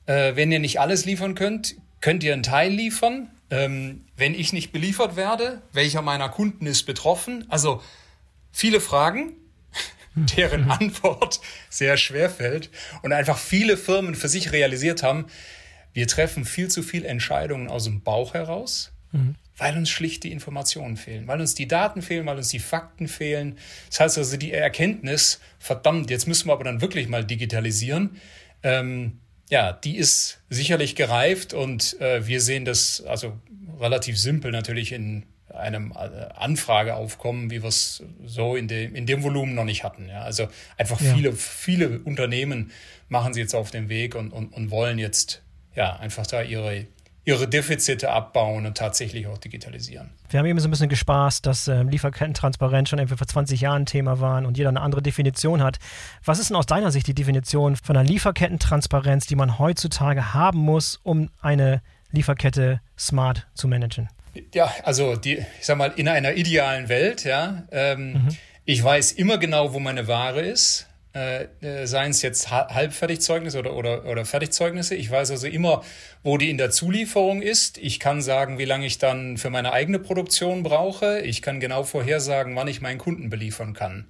Äh, 0.05 0.35
wenn 0.35 0.51
ihr 0.51 0.59
nicht 0.59 0.79
alles 0.79 1.05
liefern 1.05 1.35
könnt, 1.35 1.75
könnt 1.99 2.23
ihr 2.23 2.33
einen 2.33 2.43
Teil 2.43 2.71
liefern? 2.71 3.29
Ähm, 3.49 4.05
wenn 4.15 4.33
ich 4.33 4.53
nicht 4.53 4.71
beliefert 4.71 5.15
werde, 5.15 5.61
welcher 5.73 6.01
meiner 6.01 6.29
Kunden 6.29 6.65
ist 6.65 6.83
betroffen? 6.83 7.45
Also 7.49 7.81
viele 8.51 8.79
Fragen, 8.79 9.33
deren 10.15 10.71
Antwort 10.71 11.41
sehr 11.69 11.97
schwer 11.97 12.29
fällt 12.29 12.69
und 13.01 13.13
einfach 13.13 13.37
viele 13.37 13.77
Firmen 13.77 14.15
für 14.15 14.29
sich 14.29 14.51
realisiert 14.51 15.03
haben, 15.03 15.25
wir 15.93 16.07
treffen 16.07 16.45
viel 16.45 16.69
zu 16.69 16.83
viel 16.83 17.03
Entscheidungen 17.03 17.67
aus 17.67 17.83
dem 17.83 18.01
Bauch 18.01 18.33
heraus 18.33 18.93
Mhm. 19.11 19.35
Weil 19.57 19.77
uns 19.77 19.89
schlicht 19.89 20.23
die 20.23 20.31
Informationen 20.31 20.97
fehlen, 20.97 21.27
weil 21.27 21.39
uns 21.39 21.53
die 21.53 21.67
Daten 21.67 22.01
fehlen, 22.01 22.25
weil 22.25 22.37
uns 22.37 22.49
die 22.49 22.59
Fakten 22.59 23.07
fehlen. 23.07 23.57
Das 23.89 23.99
heißt 23.99 24.17
also, 24.17 24.37
die 24.37 24.51
Erkenntnis, 24.51 25.39
verdammt, 25.59 26.09
jetzt 26.09 26.27
müssen 26.27 26.47
wir 26.47 26.53
aber 26.53 26.63
dann 26.63 26.81
wirklich 26.81 27.07
mal 27.07 27.23
digitalisieren, 27.23 28.17
ähm, 28.63 29.19
ja, 29.51 29.73
die 29.73 29.97
ist 29.97 30.39
sicherlich 30.49 30.95
gereift 30.95 31.53
und 31.53 31.99
äh, 31.99 32.25
wir 32.25 32.39
sehen 32.39 32.63
das 32.63 33.03
also 33.05 33.37
relativ 33.79 34.17
simpel 34.17 34.51
natürlich 34.51 34.93
in 34.93 35.25
einem 35.53 35.91
äh, 35.91 36.29
Anfrageaufkommen, 36.35 37.51
wie 37.51 37.61
wir 37.61 37.67
es 37.67 38.01
so 38.25 38.55
in 38.55 38.69
dem, 38.69 38.95
in 38.95 39.05
dem 39.05 39.23
Volumen 39.23 39.53
noch 39.53 39.65
nicht 39.65 39.83
hatten. 39.83 40.07
Ja. 40.07 40.21
Also 40.21 40.47
einfach 40.77 41.01
ja. 41.01 41.13
viele, 41.13 41.33
viele 41.33 41.99
Unternehmen 41.99 42.71
machen 43.09 43.33
sie 43.33 43.41
jetzt 43.41 43.53
auf 43.53 43.71
den 43.71 43.89
Weg 43.89 44.15
und, 44.15 44.31
und, 44.31 44.53
und 44.53 44.71
wollen 44.71 44.97
jetzt 44.97 45.41
ja 45.75 45.97
einfach 45.97 46.25
da 46.25 46.41
ihre, 46.41 46.87
ihre 47.23 47.47
Defizite 47.47 48.09
abbauen 48.11 48.65
und 48.65 48.77
tatsächlich 48.77 49.27
auch 49.27 49.37
digitalisieren. 49.37 50.09
Wir 50.29 50.39
haben 50.39 50.47
eben 50.47 50.59
so 50.59 50.67
ein 50.67 50.71
bisschen 50.71 50.89
gespaßt, 50.89 51.45
dass 51.45 51.67
ähm, 51.67 51.89
Lieferkettentransparenz 51.89 52.89
schon 52.89 52.99
irgendwie 52.99 53.17
vor 53.17 53.27
20 53.27 53.61
Jahren 53.61 53.85
Thema 53.85 54.19
waren 54.19 54.45
und 54.45 54.57
jeder 54.57 54.69
eine 54.69 54.81
andere 54.81 55.01
Definition 55.01 55.61
hat. 55.61 55.77
Was 56.25 56.39
ist 56.39 56.49
denn 56.49 56.57
aus 56.57 56.65
deiner 56.65 56.91
Sicht 56.91 57.07
die 57.07 57.13
Definition 57.13 57.75
von 57.75 57.95
einer 57.95 58.07
Lieferkettentransparenz, 58.07 59.27
die 59.27 59.35
man 59.35 59.59
heutzutage 59.59 60.33
haben 60.33 60.59
muss, 60.59 60.99
um 61.03 61.29
eine 61.41 61.81
Lieferkette 62.11 62.81
smart 62.97 63.47
zu 63.53 63.67
managen? 63.67 64.09
Ja, 64.53 64.73
also 64.83 65.15
die, 65.15 65.37
ich 65.59 65.65
sag 65.65 65.77
mal, 65.77 65.93
in 65.95 66.07
einer 66.07 66.33
idealen 66.33 66.89
Welt, 66.89 67.25
ja, 67.25 67.63
ähm, 67.71 68.13
mhm. 68.13 68.27
ich 68.65 68.83
weiß 68.83 69.11
immer 69.11 69.37
genau, 69.37 69.73
wo 69.73 69.79
meine 69.79 70.07
Ware 70.07 70.41
ist 70.41 70.87
äh, 71.13 71.45
äh 71.61 71.85
seien 71.85 72.11
es 72.11 72.21
jetzt 72.21 72.51
Halbfertigzeugnisse 72.51 73.59
oder, 73.59 73.75
oder, 73.75 74.05
oder 74.05 74.25
Fertigzeugnisse. 74.25 74.95
Ich 74.95 75.09
weiß 75.09 75.31
also 75.31 75.47
immer, 75.47 75.83
wo 76.23 76.37
die 76.37 76.49
in 76.49 76.57
der 76.57 76.71
Zulieferung 76.71 77.41
ist. 77.41 77.77
Ich 77.77 77.99
kann 77.99 78.21
sagen, 78.21 78.57
wie 78.57 78.65
lange 78.65 78.85
ich 78.85 78.97
dann 78.97 79.37
für 79.37 79.49
meine 79.49 79.73
eigene 79.73 79.99
Produktion 79.99 80.63
brauche. 80.63 81.21
Ich 81.21 81.41
kann 81.41 81.59
genau 81.59 81.83
vorhersagen, 81.83 82.55
wann 82.55 82.67
ich 82.67 82.81
meinen 82.81 82.97
Kunden 82.97 83.29
beliefern 83.29 83.73
kann. 83.73 84.07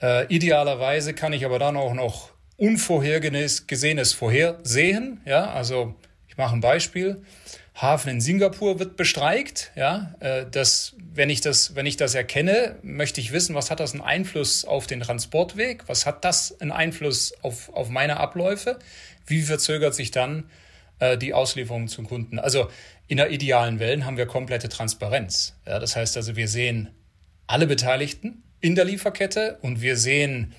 Äh, 0.00 0.26
idealerweise 0.26 1.14
kann 1.14 1.32
ich 1.32 1.44
aber 1.44 1.58
dann 1.58 1.76
auch 1.76 1.94
noch 1.94 2.32
Unvorhergesehenes 2.56 4.12
vorhersehen. 4.12 5.20
Ja, 5.24 5.50
also 5.52 5.94
ich 6.28 6.36
mache 6.36 6.54
ein 6.54 6.60
Beispiel. 6.60 7.22
Hafen 7.74 8.10
in 8.10 8.20
Singapur 8.20 8.78
wird 8.78 8.96
bestreikt. 8.96 9.72
Ja, 9.74 10.14
äh, 10.20 10.44
das, 10.50 10.94
wenn 11.14 11.30
ich 11.30 11.40
das, 11.40 11.74
wenn 11.74 11.86
ich 11.86 11.96
das 11.96 12.14
erkenne, 12.14 12.76
möchte 12.82 13.20
ich 13.20 13.32
wissen, 13.32 13.54
was 13.54 13.70
hat 13.70 13.80
das 13.80 13.92
einen 13.92 14.02
Einfluss 14.02 14.64
auf 14.64 14.86
den 14.86 15.00
Transportweg? 15.00 15.84
Was 15.86 16.04
hat 16.04 16.24
das 16.24 16.60
einen 16.60 16.72
Einfluss 16.72 17.32
auf, 17.42 17.70
auf 17.70 17.88
meine 17.88 18.18
Abläufe? 18.18 18.78
Wie 19.26 19.42
verzögert 19.42 19.94
sich 19.94 20.10
dann 20.10 20.50
äh, 20.98 21.16
die 21.16 21.32
Auslieferung 21.32 21.88
zum 21.88 22.06
Kunden? 22.06 22.38
Also 22.38 22.68
in 23.08 23.16
der 23.16 23.30
idealen 23.30 23.78
Welt 23.78 24.04
haben 24.04 24.16
wir 24.16 24.26
komplette 24.26 24.68
Transparenz. 24.68 25.54
Ja, 25.66 25.78
das 25.78 25.96
heißt 25.96 26.16
also, 26.16 26.36
wir 26.36 26.48
sehen 26.48 26.90
alle 27.46 27.66
Beteiligten 27.66 28.42
in 28.60 28.74
der 28.74 28.84
Lieferkette 28.84 29.58
und 29.62 29.80
wir 29.80 29.96
sehen 29.96 30.54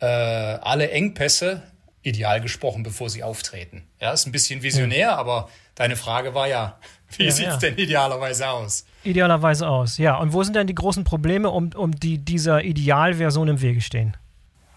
äh, 0.00 0.06
alle 0.06 0.90
Engpässe, 0.90 1.62
ideal 2.02 2.40
gesprochen, 2.40 2.82
bevor 2.82 3.08
sie 3.08 3.22
auftreten. 3.22 3.86
Ja, 4.00 4.12
ist 4.12 4.26
ein 4.26 4.32
bisschen 4.32 4.62
visionär, 4.62 5.12
mhm. 5.12 5.18
aber 5.18 5.48
Deine 5.74 5.96
Frage 5.96 6.34
war 6.34 6.46
ja, 6.46 6.78
wie 7.16 7.24
ja, 7.24 7.30
sieht 7.30 7.46
es 7.46 7.54
ja. 7.54 7.58
denn 7.58 7.78
idealerweise 7.78 8.48
aus? 8.48 8.84
Idealerweise 9.02 9.68
aus, 9.68 9.98
ja. 9.98 10.16
Und 10.16 10.32
wo 10.32 10.42
sind 10.42 10.56
denn 10.56 10.66
die 10.66 10.74
großen 10.74 11.04
Probleme, 11.04 11.50
um, 11.50 11.70
um 11.74 11.92
die 11.92 12.18
dieser 12.18 12.64
Idealversion 12.64 13.48
im 13.48 13.60
Wege 13.60 13.80
stehen? 13.80 14.16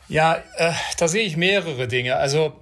Ja, 0.10 0.38
äh, 0.56 0.72
da 0.98 1.08
sehe 1.08 1.24
ich 1.24 1.38
mehrere 1.38 1.88
Dinge. 1.88 2.16
Also 2.16 2.54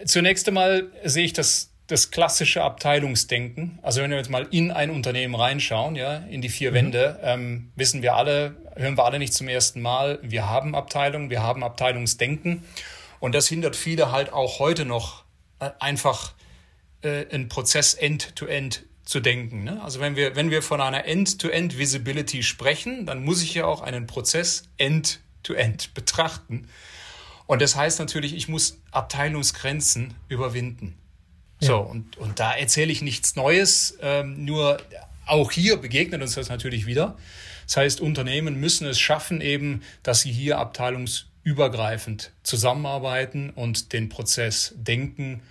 äh, 0.00 0.04
zunächst 0.06 0.46
einmal 0.48 0.84
sehe 1.04 1.24
ich 1.24 1.32
das, 1.32 1.70
das 1.88 2.10
klassische 2.10 2.62
Abteilungsdenken. 2.62 3.78
Also 3.82 4.00
wenn 4.00 4.10
wir 4.10 4.16
jetzt 4.16 4.30
mal 4.30 4.46
in 4.50 4.70
ein 4.70 4.90
Unternehmen 4.90 5.34
reinschauen, 5.34 5.96
ja, 5.96 6.18
in 6.30 6.40
die 6.40 6.48
vier 6.48 6.70
mhm. 6.70 6.74
Wände, 6.74 7.20
ähm, 7.22 7.72
wissen 7.76 8.02
wir 8.02 8.14
alle, 8.14 8.56
hören 8.76 8.96
wir 8.96 9.04
alle 9.04 9.18
nicht 9.18 9.34
zum 9.34 9.48
ersten 9.48 9.82
Mal, 9.82 10.18
wir 10.22 10.48
haben 10.48 10.74
Abteilungen, 10.74 11.30
wir 11.30 11.42
haben 11.42 11.62
Abteilungsdenken. 11.62 12.64
Und 13.20 13.34
das 13.34 13.48
hindert 13.48 13.76
viele 13.76 14.12
halt 14.12 14.32
auch 14.32 14.58
heute 14.58 14.84
noch 14.84 15.24
äh, 15.60 15.70
einfach 15.80 16.32
äh, 17.04 17.26
einen 17.30 17.48
Prozess 17.48 17.94
end-to-end 17.94 18.76
-end 18.76 18.82
zu 19.04 19.20
denken. 19.20 19.64
Ne? 19.64 19.82
Also 19.82 20.00
wenn 20.00 20.16
wir, 20.16 20.34
wenn 20.34 20.50
wir 20.50 20.62
von 20.62 20.80
einer 20.80 21.04
End-to-End-Visibility 21.04 22.42
sprechen, 22.42 23.06
dann 23.06 23.24
muss 23.24 23.42
ich 23.42 23.54
ja 23.54 23.66
auch 23.66 23.82
einen 23.82 24.06
Prozess 24.06 24.64
end-to-end 24.78 25.82
-end 25.82 25.94
betrachten. 25.94 26.68
Und 27.46 27.60
das 27.60 27.76
heißt 27.76 27.98
natürlich, 27.98 28.34
ich 28.34 28.48
muss 28.48 28.78
Abteilungsgrenzen 28.90 30.14
überwinden. 30.28 30.96
Ja. 31.60 31.68
So, 31.68 31.78
und, 31.80 32.16
und 32.16 32.40
da 32.40 32.54
erzähle 32.54 32.90
ich 32.90 33.02
nichts 33.02 33.36
Neues, 33.36 33.98
ähm, 34.00 34.44
nur 34.44 34.78
auch 35.26 35.50
hier 35.50 35.76
begegnet 35.76 36.22
uns 36.22 36.34
das 36.34 36.48
natürlich 36.48 36.86
wieder. 36.86 37.16
Das 37.66 37.76
heißt, 37.76 38.00
Unternehmen 38.00 38.60
müssen 38.60 38.86
es 38.86 38.98
schaffen, 38.98 39.40
eben, 39.40 39.82
dass 40.02 40.20
sie 40.20 40.32
hier 40.32 40.58
abteilungsübergreifend 40.58 42.32
zusammenarbeiten 42.42 43.50
und 43.50 43.92
den 43.92 44.08
Prozess 44.08 44.74
denken 44.76 45.42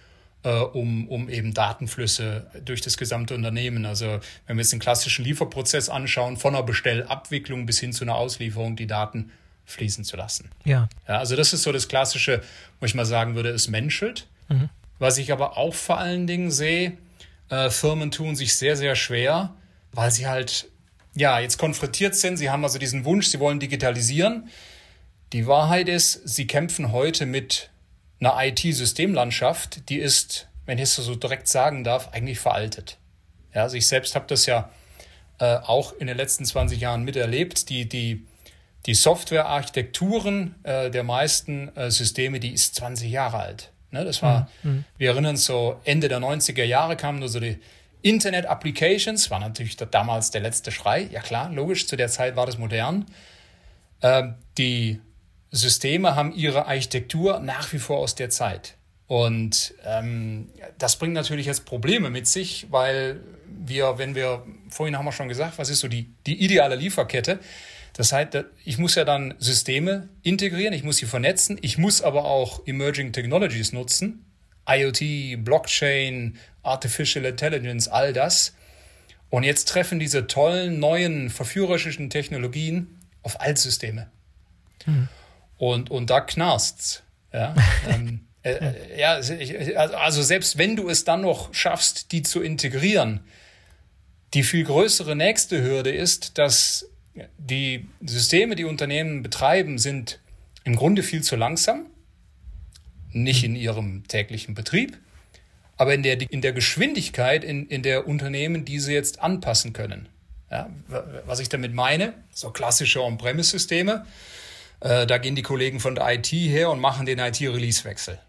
äh, 0.43 0.49
um, 0.49 1.07
um 1.07 1.29
eben 1.29 1.53
Datenflüsse 1.53 2.47
durch 2.63 2.81
das 2.81 2.97
gesamte 2.97 3.33
Unternehmen. 3.35 3.85
Also 3.85 4.19
wenn 4.45 4.57
wir 4.57 4.61
jetzt 4.61 4.73
den 4.73 4.79
klassischen 4.79 5.23
Lieferprozess 5.25 5.89
anschauen, 5.89 6.37
von 6.37 6.55
einer 6.55 6.63
Bestellabwicklung 6.63 7.65
bis 7.65 7.79
hin 7.79 7.93
zu 7.93 8.03
einer 8.03 8.15
Auslieferung, 8.15 8.75
die 8.75 8.87
Daten 8.87 9.31
fließen 9.65 10.03
zu 10.03 10.17
lassen. 10.17 10.49
Ja. 10.65 10.89
ja 11.07 11.19
also 11.19 11.35
das 11.35 11.53
ist 11.53 11.63
so 11.63 11.71
das 11.71 11.87
Klassische, 11.87 12.41
wo 12.79 12.85
ich 12.85 12.95
mal 12.95 13.05
sagen 13.05 13.35
würde, 13.35 13.49
es 13.49 13.67
menschelt. 13.67 14.27
Mhm. 14.49 14.69
Was 14.99 15.17
ich 15.17 15.31
aber 15.31 15.57
auch 15.57 15.73
vor 15.73 15.97
allen 15.97 16.27
Dingen 16.27 16.51
sehe, 16.51 16.97
äh, 17.49 17.69
Firmen 17.69 18.11
tun 18.11 18.35
sich 18.35 18.55
sehr, 18.55 18.75
sehr 18.75 18.95
schwer, 18.95 19.53
weil 19.91 20.11
sie 20.11 20.27
halt, 20.27 20.69
ja, 21.15 21.39
jetzt 21.39 21.57
konfrontiert 21.57 22.15
sind. 22.15 22.37
Sie 22.37 22.49
haben 22.49 22.63
also 22.63 22.79
diesen 22.79 23.05
Wunsch, 23.05 23.27
sie 23.27 23.39
wollen 23.39 23.59
digitalisieren. 23.59 24.49
Die 25.31 25.47
Wahrheit 25.47 25.89
ist, 25.89 26.27
sie 26.27 26.47
kämpfen 26.47 26.91
heute 26.91 27.25
mit 27.25 27.69
einer 28.25 28.35
IT-Systemlandschaft, 28.47 29.89
die 29.89 29.97
ist, 29.97 30.47
wenn 30.65 30.77
ich 30.77 30.83
es 30.83 30.95
so 30.95 31.15
direkt 31.15 31.47
sagen 31.47 31.83
darf, 31.83 32.09
eigentlich 32.13 32.39
veraltet. 32.39 32.97
Ja, 33.53 33.63
also 33.63 33.75
ich 33.75 33.87
selbst 33.87 34.15
habe 34.15 34.25
das 34.27 34.45
ja 34.45 34.69
äh, 35.39 35.57
auch 35.57 35.93
in 35.93 36.07
den 36.07 36.17
letzten 36.17 36.45
20 36.45 36.79
Jahren 36.79 37.03
miterlebt. 37.03 37.69
Die, 37.69 37.87
die, 37.87 38.25
die 38.85 38.93
Softwarearchitekturen 38.93 40.55
äh, 40.63 40.89
der 40.89 41.03
meisten 41.03 41.75
äh, 41.75 41.91
Systeme, 41.91 42.39
die 42.39 42.53
ist 42.53 42.75
20 42.75 43.09
Jahre 43.11 43.37
alt. 43.37 43.71
Ne, 43.91 44.03
das 44.03 44.23
war, 44.23 44.49
mhm. 44.63 44.71
mhm. 44.71 44.85
wir 44.97 45.09
erinnern 45.11 45.31
uns 45.31 45.45
so, 45.45 45.79
Ende 45.83 46.07
der 46.07 46.19
90er 46.19 46.63
Jahre 46.63 46.97
kamen 46.97 47.19
nur 47.19 47.29
so 47.29 47.39
die 47.39 47.59
Internet 48.01 48.47
Applications, 48.47 49.29
war 49.29 49.39
natürlich 49.39 49.77
damals 49.77 50.31
der 50.31 50.41
letzte 50.41 50.71
Schrei. 50.71 51.07
Ja 51.11 51.21
klar, 51.21 51.51
logisch, 51.51 51.87
zu 51.87 51.95
der 51.95 52.09
Zeit 52.09 52.35
war 52.35 52.45
das 52.45 52.57
modern. 52.57 53.05
Ähm, 54.01 54.35
die 54.57 54.99
Systeme 55.53 56.15
haben 56.15 56.33
ihre 56.33 56.65
Architektur 56.65 57.39
nach 57.39 57.71
wie 57.73 57.79
vor 57.79 57.99
aus 57.99 58.15
der 58.15 58.31
Zeit. 58.31 58.75
Und 59.05 59.75
ähm, 59.85 60.49
das 60.79 60.97
bringt 60.97 61.13
natürlich 61.13 61.45
jetzt 61.45 61.65
Probleme 61.65 62.09
mit 62.09 62.27
sich, 62.27 62.67
weil 62.71 63.19
wir, 63.47 63.99
wenn 63.99 64.15
wir, 64.15 64.43
vorhin 64.69 64.97
haben 64.97 65.05
wir 65.05 65.11
schon 65.11 65.29
gesagt, 65.29 65.59
was 65.59 65.69
ist 65.69 65.81
so 65.81 65.87
die, 65.87 66.11
die 66.25 66.43
ideale 66.43 66.75
Lieferkette? 66.75 67.39
Das 67.93 68.11
heißt, 68.11 68.43
ich 68.65 68.79
muss 68.79 68.95
ja 68.95 69.05
dann 69.05 69.35
Systeme 69.37 70.09
integrieren, 70.23 70.73
ich 70.73 70.83
muss 70.83 70.97
sie 70.97 71.05
vernetzen, 71.05 71.59
ich 71.61 71.77
muss 71.77 72.01
aber 72.01 72.25
auch 72.25 72.65
Emerging 72.65 73.13
Technologies 73.13 73.71
nutzen, 73.73 74.25
IoT, 74.67 75.43
Blockchain, 75.45 76.39
Artificial 76.63 77.25
Intelligence, 77.25 77.87
all 77.87 78.11
das. 78.11 78.55
Und 79.29 79.43
jetzt 79.43 79.67
treffen 79.67 79.99
diese 79.99 80.25
tollen, 80.25 80.79
neuen, 80.79 81.29
verführerischen 81.29 82.09
Technologien 82.09 82.97
auf 83.21 83.39
Altsysteme. 83.39 84.09
Hm. 84.85 85.07
Und, 85.63 85.89
und 85.91 86.09
da 86.09 86.19
knarst's. 86.19 87.03
Ja, 87.31 87.55
ähm, 87.89 88.27
äh, 88.43 88.51
äh, 88.51 88.99
ja 88.99 89.13
also 89.13 90.21
selbst 90.21 90.57
wenn 90.57 90.75
du 90.75 90.89
es 90.89 91.05
dann 91.05 91.21
noch 91.21 91.53
schaffst, 91.53 92.11
die 92.11 92.21
zu 92.21 92.41
integrieren, 92.41 93.21
die 94.33 94.43
viel 94.43 94.65
größere 94.65 95.15
nächste 95.15 95.63
Hürde 95.63 95.91
ist, 95.91 96.37
dass 96.37 96.89
die 97.37 97.87
Systeme, 98.01 98.55
die 98.55 98.65
Unternehmen 98.65 99.23
betreiben, 99.23 99.77
sind 99.77 100.19
im 100.65 100.75
Grunde 100.75 101.01
viel 101.01 101.23
zu 101.23 101.37
langsam, 101.37 101.85
nicht 103.11 103.45
in 103.45 103.55
ihrem 103.55 104.05
täglichen 104.07 104.55
Betrieb, 104.55 104.97
aber 105.77 105.93
in 105.93 106.03
der, 106.03 106.19
in 106.29 106.41
der 106.41 106.51
Geschwindigkeit, 106.51 107.45
in, 107.45 107.67
in 107.67 107.83
der 107.83 108.07
Unternehmen 108.07 108.65
diese 108.65 108.91
jetzt 108.91 109.21
anpassen 109.21 109.71
können. 109.71 110.09
Ja, 110.51 110.69
was 111.25 111.39
ich 111.39 111.49
damit 111.49 111.73
meine, 111.73 112.13
so 112.31 112.49
klassische 112.49 113.01
On-Premise-Systeme, 113.01 114.05
äh, 114.83 115.07
da 115.07 115.17
gehen 115.17 115.35
die 115.35 115.41
Kollegen 115.41 115.79
von 115.79 115.95
der 115.95 116.13
IT 116.13 116.27
her 116.27 116.69
und 116.69 116.79
machen 116.79 117.05
den 117.05 117.17
IT-Release-Wechsel. 117.17 118.19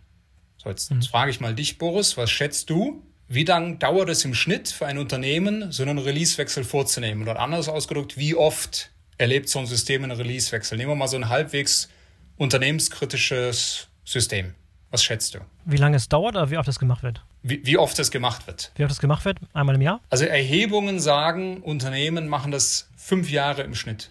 So, 0.56 0.70
jetzt, 0.70 0.90
mhm. 0.90 1.00
jetzt 1.00 1.08
frage 1.08 1.30
ich 1.30 1.40
mal 1.40 1.52
dich, 1.52 1.78
Boris, 1.78 2.16
was 2.16 2.30
schätzt 2.30 2.70
du? 2.70 3.02
Wie 3.26 3.44
lange 3.44 3.76
dauert 3.76 4.08
es 4.08 4.24
im 4.24 4.34
Schnitt 4.34 4.68
für 4.68 4.86
ein 4.86 4.98
Unternehmen, 4.98 5.72
so 5.72 5.82
einen 5.82 5.98
Release-Wechsel 5.98 6.62
vorzunehmen? 6.62 7.22
Oder 7.22 7.40
anders 7.40 7.68
ausgedrückt, 7.68 8.16
wie 8.16 8.36
oft 8.36 8.90
erlebt 9.18 9.48
so 9.48 9.58
ein 9.58 9.66
System 9.66 10.04
einen 10.04 10.16
Release-Wechsel? 10.16 10.78
Nehmen 10.78 10.92
wir 10.92 10.96
mal 10.96 11.08
so 11.08 11.16
ein 11.16 11.28
halbwegs 11.28 11.88
unternehmenskritisches 12.36 13.88
System. 14.04 14.54
Was 14.90 15.02
schätzt 15.02 15.34
du? 15.34 15.40
Wie 15.64 15.76
lange 15.76 15.96
es 15.96 16.08
dauert 16.08 16.36
oder 16.36 16.50
wie 16.50 16.58
oft 16.58 16.68
es 16.68 16.78
gemacht 16.78 17.02
wird? 17.02 17.24
Wie, 17.46 17.60
wie 17.64 17.76
oft 17.76 17.98
es 17.98 18.10
gemacht 18.10 18.46
wird. 18.46 18.72
Wie 18.74 18.84
oft 18.84 18.92
es 18.92 19.00
gemacht 19.00 19.26
wird? 19.26 19.38
Einmal 19.52 19.74
im 19.74 19.82
Jahr? 19.82 20.00
Also 20.08 20.24
Erhebungen 20.24 20.98
sagen, 20.98 21.58
Unternehmen 21.58 22.26
machen 22.26 22.50
das 22.50 22.88
fünf 22.96 23.30
Jahre 23.30 23.62
im 23.62 23.74
Schnitt. 23.74 24.10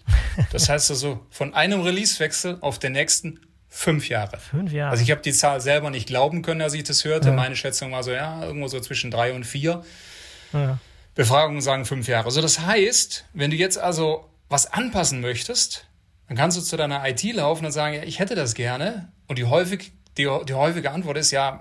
Das 0.52 0.68
heißt 0.68 0.90
also 0.90 1.20
von 1.30 1.52
einem 1.52 1.80
Releasewechsel 1.80 2.58
auf 2.60 2.78
den 2.78 2.92
nächsten 2.92 3.40
fünf 3.68 4.08
Jahre. 4.08 4.38
Fünf 4.38 4.72
Jahre. 4.72 4.92
Also 4.92 5.02
ich 5.02 5.10
habe 5.10 5.20
die 5.20 5.32
Zahl 5.32 5.60
selber 5.60 5.90
nicht 5.90 6.06
glauben 6.06 6.42
können, 6.42 6.62
als 6.62 6.74
ich 6.74 6.84
das 6.84 7.04
hörte. 7.04 7.28
Ja. 7.28 7.34
Meine 7.34 7.56
Schätzung 7.56 7.90
war 7.90 8.04
so, 8.04 8.12
ja, 8.12 8.40
irgendwo 8.42 8.68
so 8.68 8.78
zwischen 8.78 9.10
drei 9.10 9.32
und 9.32 9.44
vier. 9.44 9.84
Ja. 10.52 10.78
Befragungen 11.16 11.60
sagen 11.60 11.84
fünf 11.84 12.06
Jahre. 12.06 12.26
Also 12.26 12.40
das 12.40 12.60
heißt, 12.60 13.24
wenn 13.32 13.50
du 13.50 13.56
jetzt 13.56 13.78
also 13.78 14.28
was 14.48 14.72
anpassen 14.72 15.20
möchtest, 15.20 15.86
dann 16.28 16.36
kannst 16.36 16.56
du 16.56 16.62
zu 16.62 16.76
deiner 16.76 17.06
IT 17.08 17.22
laufen 17.32 17.66
und 17.66 17.72
sagen, 17.72 17.96
ja, 17.96 18.02
ich 18.04 18.20
hätte 18.20 18.36
das 18.36 18.54
gerne. 18.54 19.12
Und 19.26 19.38
die, 19.38 19.44
häufig, 19.44 19.92
die, 20.18 20.28
die 20.48 20.54
häufige 20.54 20.92
Antwort 20.92 21.16
ist, 21.16 21.32
ja, 21.32 21.60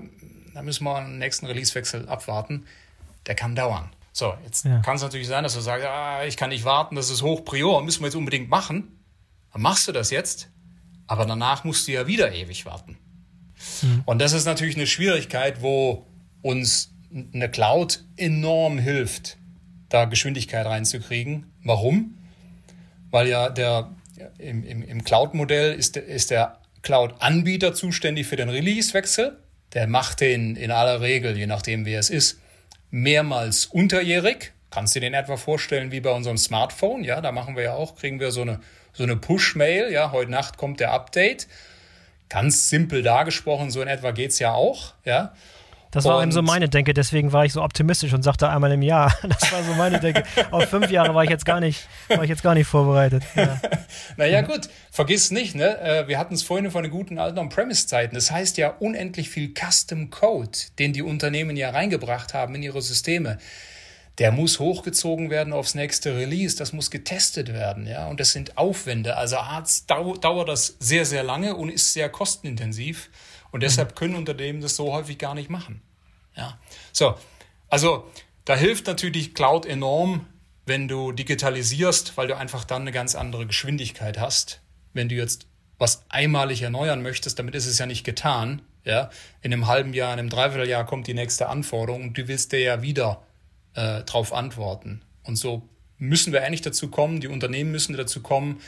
da 0.54 0.62
müssen 0.62 0.84
wir 0.84 0.96
einen 0.96 1.18
nächsten 1.18 1.46
Releasewechsel 1.46 2.08
abwarten. 2.08 2.66
Der 3.26 3.36
kann 3.36 3.56
dauern. 3.56 3.90
So, 4.12 4.34
jetzt 4.46 4.66
ja. 4.66 4.80
kann 4.82 4.96
es 4.96 5.02
natürlich 5.02 5.28
sein, 5.28 5.44
dass 5.44 5.56
du 5.56 5.62
sagst, 5.62 5.86
ah, 5.88 6.24
ich 6.26 6.38
kann 6.38 6.50
nicht 6.50 6.66
warten, 6.66 6.96
das 6.96 7.10
ist 7.10 7.24
hoch 7.24 7.44
prior, 7.44 7.82
müssen 7.82 8.02
wir 8.02 8.08
jetzt 8.08 8.16
unbedingt 8.16 8.50
machen. 8.50 9.00
Dann 9.52 9.62
machst 9.62 9.88
du 9.88 9.92
das 9.92 10.12
jetzt, 10.12 10.50
aber 11.08 11.26
danach 11.26 11.64
musst 11.64 11.88
du 11.88 11.94
ja 11.94 12.06
wieder 12.06 12.32
ewig 12.32 12.66
warten. 12.66 12.98
Mhm. 13.82 14.04
Und 14.06 14.20
das 14.20 14.34
ist 14.34 14.46
natürlich 14.46 14.76
eine 14.76 14.88
Schwierigkeit, 14.88 15.62
wo 15.62 16.06
uns 16.42 16.92
eine 17.34 17.50
Cloud 17.50 18.04
enorm 18.18 18.78
hilft, 18.78 19.38
da 19.90 20.06
Geschwindigkeit 20.06 20.66
reinzukriegen. 20.66 21.52
Warum? 21.64 22.18
Weil 23.10 23.28
ja 23.28 23.50
der 23.50 23.92
im, 24.38 24.64
im, 24.64 24.84
im 24.84 25.04
Cloud-Modell 25.04 25.74
ist, 25.74 25.98
ist 25.98 26.32
der 26.32 26.60
Cloud-Anbieter 26.82 27.74
zuständig 27.74 28.28
für 28.28 28.36
den 28.36 28.50
Release-Wechsel. 28.50 29.40
Der 29.74 29.88
macht 29.88 30.22
den 30.22 30.56
in 30.56 30.72
aller 30.72 31.02
Regel, 31.02 31.38
je 31.38 31.48
nachdem 31.48 31.86
wer 31.86 32.00
es 32.00 32.10
ist, 32.10 32.40
mehrmals 32.92 33.66
unterjährig. 33.66 34.54
Kannst 34.70 34.96
du 34.96 35.00
dir 35.00 35.08
den 35.08 35.14
etwa 35.14 35.38
vorstellen 35.38 35.92
wie 35.92 36.00
bei 36.00 36.12
unserem 36.12 36.38
Smartphone? 36.38 37.04
Ja, 37.04 37.22
da 37.22 37.32
machen 37.32 37.56
wir 37.56 37.64
ja 37.64 37.74
auch, 37.74 37.96
kriegen 37.96 38.20
wir 38.20 38.32
so 38.32 38.42
eine, 38.42 38.60
so 38.92 39.04
eine 39.04 39.16
Push-Mail. 39.16 39.92
Ja, 39.92 40.12
heute 40.12 40.32
Nacht 40.32 40.58
kommt 40.58 40.80
der 40.80 40.92
Update. 40.92 41.48
Ganz 42.30 42.70
simpel 42.70 43.04
dargesprochen, 43.04 43.70
so 43.70 43.82
in 43.82 43.88
etwa 43.88 44.12
geht's 44.12 44.40
ja 44.40 44.54
auch. 44.54 44.94
Ja. 45.06 45.34
Das 45.94 46.06
war 46.06 46.18
und, 46.18 46.24
eben 46.24 46.32
so 46.32 46.42
meine 46.42 46.70
Denke, 46.70 46.96
deswegen 46.96 47.32
war 47.34 47.46
ich 47.46 47.54
so 47.54 47.62
optimistisch 47.62 48.14
und 48.14 48.24
sagte 48.24 48.50
einmal 48.50 48.72
im 48.72 48.82
Jahr. 48.82 49.16
Das 49.24 49.52
war 49.52 49.64
so 49.64 49.74
meine 49.74 50.00
Denke. 50.00 50.24
Auf 50.52 50.70
fünf 50.70 50.90
Jahre 50.90 51.14
war 51.14 51.24
ich 51.24 51.30
jetzt 51.30 51.46
gar 51.46 51.60
nicht, 51.60 51.88
war 52.10 52.24
ich 52.24 52.30
jetzt 52.30 52.44
gar 52.44 52.56
nicht 52.56 52.68
vorbereitet. 52.68 53.24
Ja. 53.36 53.60
naja, 54.18 54.42
gut, 54.42 54.70
vergiss 54.92 55.32
nicht, 55.32 55.56
ne? 55.56 55.80
Äh, 55.80 56.08
wir 56.08 56.18
hatten 56.18 56.34
es 56.34 56.44
vorhin 56.44 56.70
von 56.72 56.84
den 56.84 56.92
guten 56.92 57.20
alten 57.20 57.38
On-Premise-Zeiten. 57.38 58.16
Das 58.16 58.32
heißt 58.32 58.58
ja 58.58 58.70
unendlich 58.70 59.30
viel 59.30 59.54
Custom 59.54 60.10
Code, 60.10 60.58
den 60.80 60.94
die 60.94 61.04
Unternehmen 61.04 61.56
ja 61.56 61.70
reingebracht 61.70 62.34
haben 62.34 62.56
in 62.56 62.64
ihre 62.64 62.82
Systeme. 62.82 63.38
Der 64.20 64.32
muss 64.32 64.60
hochgezogen 64.60 65.30
werden 65.30 65.54
aufs 65.54 65.74
nächste 65.74 66.16
Release, 66.16 66.56
das 66.56 66.72
muss 66.72 66.92
getestet 66.92 67.52
werden, 67.52 67.88
ja, 67.88 68.08
und 68.08 68.20
das 68.20 68.32
sind 68.32 68.60
Aufwände. 68.60 69.18
Also 69.18 69.38
Arzt 69.38 69.90
dauert 69.90 70.48
das 70.48 70.76
sehr, 70.80 71.06
sehr 71.06 71.24
lange 71.24 71.56
und 71.56 71.70
ist 71.70 71.94
sehr 71.94 72.10
kostenintensiv. 72.10 73.10
Und 73.54 73.62
deshalb 73.62 73.96
können 73.96 74.16
Unternehmen 74.16 74.62
das 74.62 74.76
so 74.76 74.92
häufig 74.92 75.20
gar 75.20 75.36
nicht 75.36 75.50
machen. 75.50 75.84
Ja. 76.36 76.60
So, 76.92 77.16
also 77.70 78.10
da 78.46 78.56
hilft 78.56 78.88
natürlich 78.88 79.36
Cloud 79.36 79.68
enorm, 79.68 80.26
wenn 80.66 80.88
du 80.88 81.12
digitalisierst, 81.12 82.18
weil 82.18 82.28
du 82.28 82.36
einfach 82.36 82.64
dann 82.64 82.82
eine 82.82 82.92
ganz 82.92 83.14
andere 83.14 83.46
Geschwindigkeit 83.46 84.20
hast. 84.20 84.60
Wenn 84.94 85.08
du 85.08 85.14
jetzt 85.14 85.46
was 85.78 86.04
einmalig 86.10 86.64
erneuern 86.64 87.04
möchtest, 87.04 87.38
damit 87.38 87.54
ist 87.54 87.68
es 87.68 87.78
ja 87.78 87.86
nicht 87.86 88.04
getan. 88.04 88.64
Ja, 88.86 89.12
in 89.44 89.54
einem 89.54 89.68
halben 89.68 89.94
Jahr, 89.94 90.12
in 90.14 90.20
einem 90.20 90.30
Dreivierteljahr 90.30 90.86
kommt 90.86 91.06
die 91.06 91.14
nächste 91.14 91.48
Anforderung 91.48 92.02
und 92.04 92.18
du 92.18 92.28
willst 92.28 92.54
dir 92.54 92.60
ja 92.60 92.82
wieder 92.82 93.22
äh, 93.76 94.02
drauf 94.02 94.34
antworten. 94.34 95.04
Und 95.22 95.36
so 95.36 95.70
müssen 96.00 96.34
wir 96.34 96.44
eigentlich 96.44 96.62
dazu 96.62 96.90
kommen, 96.90 97.22
die 97.22 97.28
Unternehmen 97.28 97.72
müssen 97.72 97.96
dazu 97.96 98.22
kommen, 98.22 98.62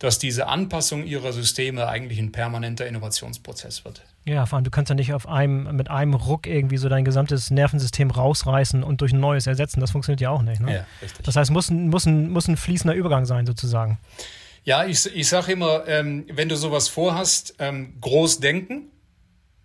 dass 0.00 0.18
diese 0.18 0.48
Anpassung 0.48 1.04
ihrer 1.04 1.32
Systeme 1.32 1.86
eigentlich 1.86 2.18
ein 2.18 2.32
permanenter 2.32 2.86
Innovationsprozess 2.86 3.84
wird. 3.84 4.02
Ja, 4.24 4.46
vor 4.46 4.56
allem, 4.56 4.64
du 4.64 4.70
kannst 4.70 4.88
ja 4.88 4.94
nicht 4.94 5.12
auf 5.12 5.28
einem, 5.28 5.76
mit 5.76 5.90
einem 5.90 6.14
Ruck 6.14 6.46
irgendwie 6.46 6.78
so 6.78 6.88
dein 6.88 7.04
gesamtes 7.04 7.50
Nervensystem 7.50 8.10
rausreißen 8.10 8.82
und 8.82 9.02
durch 9.02 9.12
ein 9.12 9.20
neues 9.20 9.46
ersetzen. 9.46 9.80
Das 9.80 9.92
funktioniert 9.92 10.22
ja 10.22 10.30
auch 10.30 10.42
nicht. 10.42 10.60
Ne? 10.60 10.74
Ja, 10.74 10.86
richtig. 11.02 11.24
Das 11.24 11.36
heißt, 11.36 11.50
muss 11.50 11.70
muss, 11.70 12.06
ein, 12.06 12.30
muss 12.30 12.48
ein 12.48 12.56
fließender 12.56 12.94
Übergang 12.94 13.26
sein, 13.26 13.46
sozusagen. 13.46 13.98
Ja, 14.64 14.84
ich, 14.84 15.14
ich 15.14 15.28
sage 15.28 15.52
immer, 15.52 15.86
ähm, 15.86 16.24
wenn 16.32 16.48
du 16.48 16.56
sowas 16.56 16.88
vorhast, 16.88 17.54
ähm, 17.58 17.94
groß 18.00 18.40
denken. 18.40 18.88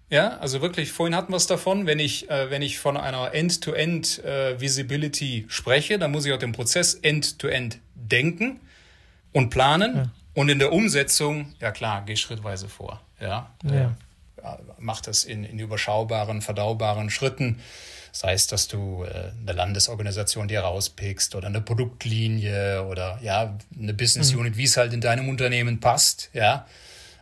Ja, 0.09 0.37
also 0.37 0.61
wirklich, 0.61 0.91
vorhin 0.91 1.15
hatten 1.15 1.31
wir 1.31 1.37
es 1.37 1.47
davon, 1.47 1.85
wenn 1.85 1.99
ich, 1.99 2.29
äh, 2.29 2.49
wenn 2.49 2.61
ich 2.61 2.77
von 2.77 2.97
einer 2.97 3.33
End-to-End 3.33 4.23
äh, 4.23 4.59
Visibility 4.59 5.45
spreche, 5.47 5.97
dann 5.97 6.11
muss 6.11 6.25
ich 6.25 6.33
auch 6.33 6.39
den 6.39 6.51
Prozess 6.51 6.93
End-to-End 6.93 7.75
-End 7.75 7.79
denken 7.95 8.59
und 9.31 9.49
planen. 9.49 9.95
Ja. 9.95 10.11
Und 10.35 10.49
in 10.49 10.59
der 10.59 10.71
Umsetzung, 10.71 11.55
ja 11.59 11.71
klar, 11.71 12.03
geh 12.05 12.15
schrittweise 12.15 12.67
vor. 12.67 13.01
Ja. 13.19 13.49
ja. 13.63 13.95
macht 14.77 15.07
das 15.07 15.23
in, 15.23 15.45
in 15.45 15.57
überschaubaren, 15.57 16.41
verdaubaren 16.41 17.09
Schritten. 17.09 17.59
Sei 18.11 18.33
es, 18.33 18.47
dass 18.47 18.67
du 18.67 19.03
äh, 19.03 19.31
eine 19.41 19.53
Landesorganisation 19.53 20.47
dir 20.47 20.61
rauspickst 20.61 21.35
oder 21.35 21.47
eine 21.47 21.61
Produktlinie 21.61 22.83
oder 22.85 23.19
ja, 23.21 23.57
eine 23.77 23.93
Business 23.93 24.33
mhm. 24.33 24.41
Unit, 24.41 24.53
mhm. 24.53 24.57
wie 24.57 24.63
es 24.65 24.77
halt 24.77 24.93
in 24.93 25.01
deinem 25.01 25.29
Unternehmen 25.29 25.79
passt. 25.79 26.29
Ja, 26.33 26.67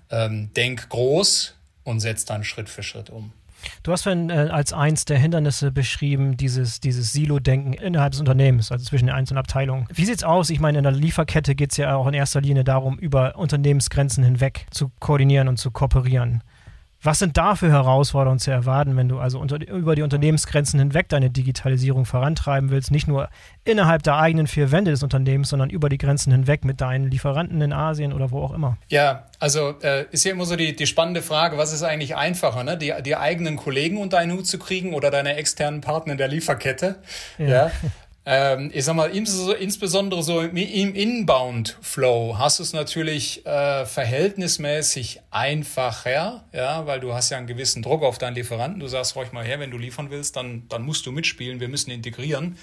ähm, 0.09 0.51
denk 0.55 0.89
groß 0.89 1.53
und 1.83 1.99
setz 1.99 2.25
dann 2.25 2.43
Schritt 2.43 2.69
für 2.69 2.83
Schritt 2.83 3.09
um. 3.09 3.31
Du 3.83 3.91
hast 3.91 4.03
vorhin 4.03 4.29
äh, 4.29 4.49
als 4.51 4.73
eins 4.73 5.05
der 5.05 5.17
Hindernisse 5.17 5.71
beschrieben, 5.71 6.37
dieses, 6.37 6.79
dieses 6.79 7.11
Silo-Denken 7.13 7.73
innerhalb 7.73 8.11
des 8.11 8.19
Unternehmens, 8.19 8.71
also 8.71 8.85
zwischen 8.85 9.07
den 9.07 9.15
einzelnen 9.15 9.39
Abteilungen. 9.39 9.87
Wie 9.93 10.05
sieht 10.05 10.17
es 10.17 10.23
aus? 10.23 10.49
Ich 10.49 10.59
meine, 10.59 10.77
in 10.77 10.83
der 10.83 10.93
Lieferkette 10.93 11.55
geht 11.55 11.71
es 11.71 11.77
ja 11.77 11.95
auch 11.95 12.07
in 12.07 12.13
erster 12.13 12.41
Linie 12.41 12.63
darum, 12.63 12.97
über 12.97 13.35
Unternehmensgrenzen 13.37 14.23
hinweg 14.23 14.65
zu 14.71 14.91
koordinieren 14.99 15.47
und 15.47 15.57
zu 15.57 15.71
kooperieren. 15.71 16.43
Was 17.03 17.19
sind 17.19 17.35
da 17.35 17.55
für 17.55 17.69
Herausforderungen 17.69 18.39
zu 18.39 18.49
erwarten, 18.49 18.95
wenn 18.95 19.09
du 19.09 19.19
also 19.19 19.37
unter, 19.37 19.59
über 19.67 19.95
die 19.95 20.03
Unternehmensgrenzen 20.03 20.79
hinweg 20.79 21.09
deine 21.09 21.29
Digitalisierung 21.29 22.05
vorantreiben 22.05 22.71
willst? 22.71 22.91
Nicht 22.91 23.09
nur 23.09 23.29
innerhalb 23.65 24.03
der 24.03 24.17
eigenen 24.17 24.47
vier 24.47 24.71
Wände 24.71 24.91
des 24.91 25.03
Unternehmens, 25.03 25.49
sondern 25.49 25.69
über 25.69 25.89
die 25.89 25.97
Grenzen 25.97 26.31
hinweg 26.31 26.63
mit 26.63 26.79
deinen 26.79 27.11
Lieferanten 27.11 27.59
in 27.61 27.73
Asien 27.73 28.13
oder 28.13 28.31
wo 28.31 28.41
auch 28.41 28.53
immer. 28.53 28.77
Ja, 28.87 29.25
also 29.39 29.75
äh, 29.81 30.05
ist 30.11 30.23
ja 30.23 30.31
immer 30.31 30.45
so 30.45 30.55
die, 30.55 30.75
die 30.75 30.87
spannende 30.87 31.21
Frage, 31.21 31.57
was 31.57 31.73
ist 31.73 31.83
eigentlich 31.83 32.15
einfacher, 32.15 32.63
ne? 32.63 32.77
die, 32.77 32.93
die 33.05 33.17
eigenen 33.17 33.57
Kollegen 33.57 33.97
unter 33.97 34.19
einen 34.19 34.31
Hut 34.31 34.47
zu 34.47 34.57
kriegen 34.57 34.93
oder 34.93 35.11
deine 35.11 35.35
externen 35.35 35.81
Partner 35.81 36.13
in 36.13 36.17
der 36.17 36.29
Lieferkette? 36.29 36.95
Ja. 37.37 37.47
ja? 37.47 37.71
Ähm, 38.25 38.71
ich 38.73 38.85
sag 38.85 38.95
mal, 38.95 39.09
insbesondere 39.09 40.23
so 40.23 40.39
im 40.39 40.55
Inbound-Flow 40.55 42.37
hast 42.37 42.59
du 42.59 42.63
es 42.63 42.71
natürlich 42.71 43.45
äh, 43.45 43.85
verhältnismäßig 43.85 45.21
einfacher, 45.29 46.45
ja, 46.53 46.85
weil 46.85 47.01
du 47.01 47.13
hast 47.13 47.31
ja 47.31 47.37
einen 47.37 47.47
gewissen 47.47 47.81
Druck 47.81 48.01
auf 48.01 48.17
deinen 48.17 48.35
Lieferanten. 48.35 48.79
Du 48.79 48.87
sagst 48.87 49.17
ruhig 49.17 49.33
mal 49.33 49.43
her, 49.43 49.59
wenn 49.59 49.71
du 49.71 49.77
liefern 49.77 50.09
willst, 50.09 50.37
dann, 50.37 50.67
dann 50.69 50.83
musst 50.83 51.05
du 51.05 51.11
mitspielen, 51.11 51.59
wir 51.59 51.67
müssen 51.67 51.91
integrieren. 51.91 52.57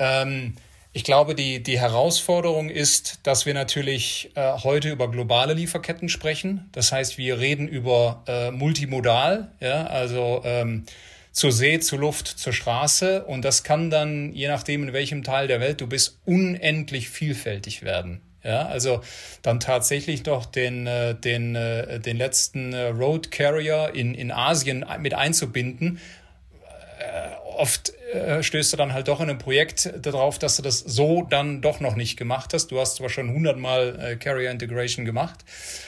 Ähm, 0.00 0.56
ich 0.92 1.04
glaube, 1.04 1.36
die, 1.36 1.62
die 1.62 1.78
Herausforderung 1.78 2.68
ist, 2.68 3.20
dass 3.22 3.46
wir 3.46 3.54
natürlich 3.54 4.32
äh, 4.34 4.54
heute 4.58 4.90
über 4.90 5.08
globale 5.08 5.54
Lieferketten 5.54 6.08
sprechen. 6.08 6.68
Das 6.72 6.90
heißt, 6.90 7.16
wir 7.16 7.38
reden 7.38 7.68
über 7.68 8.24
äh, 8.26 8.50
multimodal, 8.50 9.52
ja, 9.60 9.84
also 9.84 10.42
ähm, 10.44 10.84
zur 11.32 11.52
See, 11.52 11.80
zur 11.80 11.98
Luft, 11.98 12.26
zur 12.26 12.52
Straße. 12.52 13.24
Und 13.24 13.44
das 13.44 13.62
kann 13.62 13.90
dann, 13.90 14.32
je 14.32 14.48
nachdem, 14.48 14.84
in 14.84 14.92
welchem 14.92 15.22
Teil 15.22 15.46
der 15.46 15.60
Welt 15.60 15.80
du 15.80 15.86
bist, 15.86 16.18
unendlich 16.24 17.08
vielfältig 17.08 17.82
werden. 17.82 18.20
Ja, 18.42 18.66
also 18.66 19.02
dann 19.42 19.60
tatsächlich 19.60 20.22
doch 20.22 20.46
den, 20.46 20.86
äh, 20.86 21.14
den, 21.14 21.54
äh, 21.54 22.00
den 22.00 22.16
letzten 22.16 22.72
äh, 22.72 22.86
Road 22.86 23.30
Carrier 23.30 23.90
in, 23.94 24.14
in 24.14 24.32
Asien 24.32 24.84
mit 25.00 25.14
einzubinden. 25.14 26.00
Oft 27.56 27.92
stößt 28.40 28.72
du 28.72 28.76
dann 28.76 28.92
halt 28.92 29.08
doch 29.08 29.20
in 29.20 29.28
einem 29.28 29.38
Projekt 29.38 29.92
darauf, 30.02 30.38
dass 30.38 30.56
du 30.56 30.62
das 30.62 30.78
so 30.80 31.22
dann 31.28 31.60
doch 31.62 31.80
noch 31.80 31.94
nicht 31.94 32.16
gemacht 32.16 32.52
hast. 32.52 32.68
Du 32.68 32.80
hast 32.80 32.96
zwar 32.96 33.08
schon 33.08 33.32
hundertmal 33.32 34.16
Carrier 34.18 34.50
Integration 34.50 35.04
gemacht, 35.04 35.40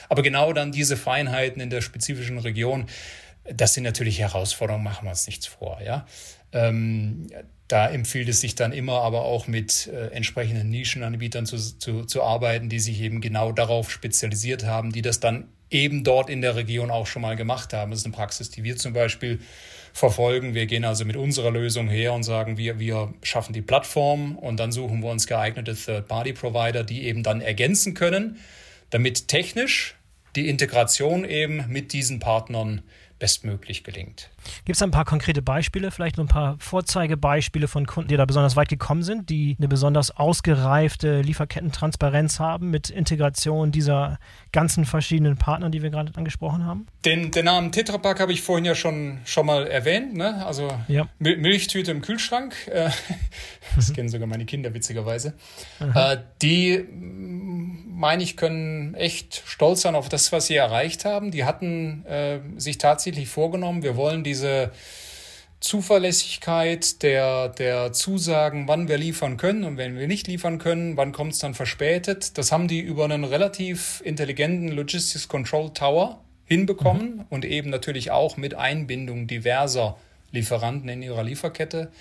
aber 0.09 0.23
genau 0.23 0.53
dann 0.53 0.73
diese 0.73 0.97
Feinheiten 0.97 1.61
in 1.61 1.71
der 1.71 1.81
spezifischen 1.81 2.39
Region, 2.39 2.87
das 3.45 3.75
sind 3.75 3.85
natürlich 3.85 4.21
Herausforderungen, 4.21 4.85
machen 4.85 5.07
wir 5.07 5.11
uns 5.11 5.27
nichts 5.27 5.47
vor. 5.47 5.81
Ja? 5.85 6.07
Ähm, 6.53 7.29
da 7.69 7.89
empfiehlt 7.89 8.29
es 8.29 8.41
sich 8.41 8.55
dann 8.55 8.73
immer 8.73 9.01
aber 9.01 9.23
auch 9.23 9.47
mit 9.47 9.87
äh, 9.87 10.09
entsprechenden 10.09 10.69
Nischenanbietern 10.69 11.47
zu, 11.47 11.57
zu, 11.57 12.05
zu 12.05 12.23
arbeiten, 12.23 12.69
die 12.69 12.81
sich 12.81 13.01
eben 13.01 13.21
genau 13.21 13.53
darauf 13.53 13.91
spezialisiert 13.91 14.65
haben, 14.65 14.93
die 14.93 15.03
das 15.03 15.21
dann 15.21 15.49
eben 15.71 16.05
dort 16.05 16.29
in 16.29 16.43
der 16.43 16.55
Region 16.55 16.91
auch 16.91 17.07
schon 17.07 17.23
mal 17.23 17.35
gemacht 17.35 17.73
haben. 17.73 17.91
Das 17.91 18.01
ist 18.01 18.05
eine 18.05 18.15
Praxis, 18.15 18.51
die 18.51 18.63
wir 18.63 18.77
zum 18.77 18.93
Beispiel 18.93 19.41
verfolgen. 19.95 20.55
Wir 20.55 20.67
gehen 20.67 20.85
also 20.85 21.05
mit 21.05 21.17
unserer 21.17 21.51
Lösung 21.51 21.89
her 21.89 22.13
und 22.13 22.23
sagen, 22.23 22.57
wir, 22.57 22.78
wir 22.78 23.15
schaffen 23.23 23.52
die 23.52 23.63
Plattform 23.63 24.37
und 24.37 24.59
dann 24.59 24.73
suchen 24.73 25.02
wir 25.02 25.11
uns 25.11 25.26
geeignete 25.26 25.75
Third-Party-Provider, 25.75 26.85
die 26.85 27.05
eben 27.05 27.23
dann 27.23 27.41
ergänzen 27.41 27.95
können, 27.95 28.39
damit 28.91 29.28
technisch 29.28 29.97
die 30.37 30.49
Integration 30.49 31.25
eben 31.25 31.65
mit 31.69 31.93
diesen 31.93 32.21
Partnern 32.21 32.83
bestmöglich 33.23 33.85
gelingt. 33.85 34.30
Gibt 34.65 34.75
es 34.75 34.82
ein 34.82 34.91
paar 34.91 35.04
konkrete 35.04 35.43
Beispiele, 35.43 35.93
vielleicht 35.93 36.17
so 36.17 36.23
ein 36.23 36.28
paar 36.28 36.56
Vorzeigebeispiele 36.58 37.69
von 37.69 37.87
Kunden, 37.87 38.08
die 38.08 38.17
da 38.17 38.25
besonders 38.25 38.56
weit 38.56 38.69
gekommen 38.69 39.04
sind, 39.04 39.30
die 39.30 39.54
eine 39.61 39.69
besonders 39.69 40.11
ausgereifte 40.11 41.21
Lieferkettentransparenz 41.21 42.41
haben 42.41 42.71
mit 42.71 42.91
Integration 42.91 43.71
dieser 43.71 44.19
ganzen 44.50 44.87
verschiedenen 44.87 45.37
Partner, 45.37 45.71
die 45.71 45.82
wir 45.82 45.91
gerade 45.91 46.11
angesprochen 46.17 46.67
haben? 46.67 46.89
Den, 47.04 47.30
den 47.30 47.45
Namen 47.45 47.71
Tetrapack 47.71 48.19
habe 48.19 48.32
ich 48.32 48.43
vorhin 48.43 48.65
ja 48.65 48.75
schon, 48.75 49.21
schon 49.25 49.47
mal 49.47 49.69
erwähnt. 49.69 50.15
Ne? 50.15 50.45
Also 50.45 50.76
ja. 50.89 51.06
Milchtüte 51.21 51.93
im 51.93 52.02
Kühlschrank. 52.02 52.56
Äh, 52.67 52.91
das 53.76 53.91
mhm. 53.91 53.95
kennen 53.95 54.08
sogar 54.08 54.26
meine 54.26 54.47
Kinder 54.47 54.75
witzigerweise. 54.75 55.35
Äh, 55.95 56.17
die 56.43 56.85
meine 58.02 58.25
ich, 58.25 58.37
können 58.37 58.95
echt 58.95 59.43
stolz 59.47 59.82
sein 59.82 59.95
auf 59.95 60.08
das, 60.08 60.32
was 60.32 60.49
sie 60.49 60.56
erreicht 60.56 61.04
haben. 61.04 61.30
Die 61.30 61.45
hatten 61.45 62.04
äh, 62.04 62.41
sich 62.56 62.78
tatsächlich 62.78 63.12
vorgenommen, 63.29 63.83
wir 63.83 63.97
wollen 63.97 64.25
diese 64.25 64.73
Zuverlässigkeit 65.61 67.03
der, 67.03 67.49
der 67.49 67.93
Zusagen, 67.93 68.67
wann 68.67 68.89
wir 68.89 68.99
liefern 68.99 69.37
können 69.37 69.63
und 69.63 69.77
wenn 69.77 69.97
wir 69.97 70.09
nicht 70.09 70.27
liefern 70.27 70.59
können, 70.59 70.97
wann 70.97 71.13
kommt 71.13 71.35
es 71.35 71.39
dann 71.39 71.55
verspätet. 71.55 72.37
Das 72.37 72.51
haben 72.51 72.67
die 72.67 72.81
über 72.81 73.05
einen 73.05 73.25
relativ 73.25 74.03
intelligenten 74.05 74.69
Logistics 74.69 75.29
Control 75.29 75.73
Tower 75.73 76.21
hinbekommen 76.47 77.17
mhm. 77.17 77.25
und 77.31 77.45
eben 77.45 77.71
natürlich 77.71 78.11
auch 78.11 78.37
mit 78.37 78.55
Einbindung 78.55 79.29
diverser 79.29 79.97
Lieferanten 80.33 80.89
in 80.89 81.03
ihrer 81.03 81.23
Lieferkette. 81.23 81.93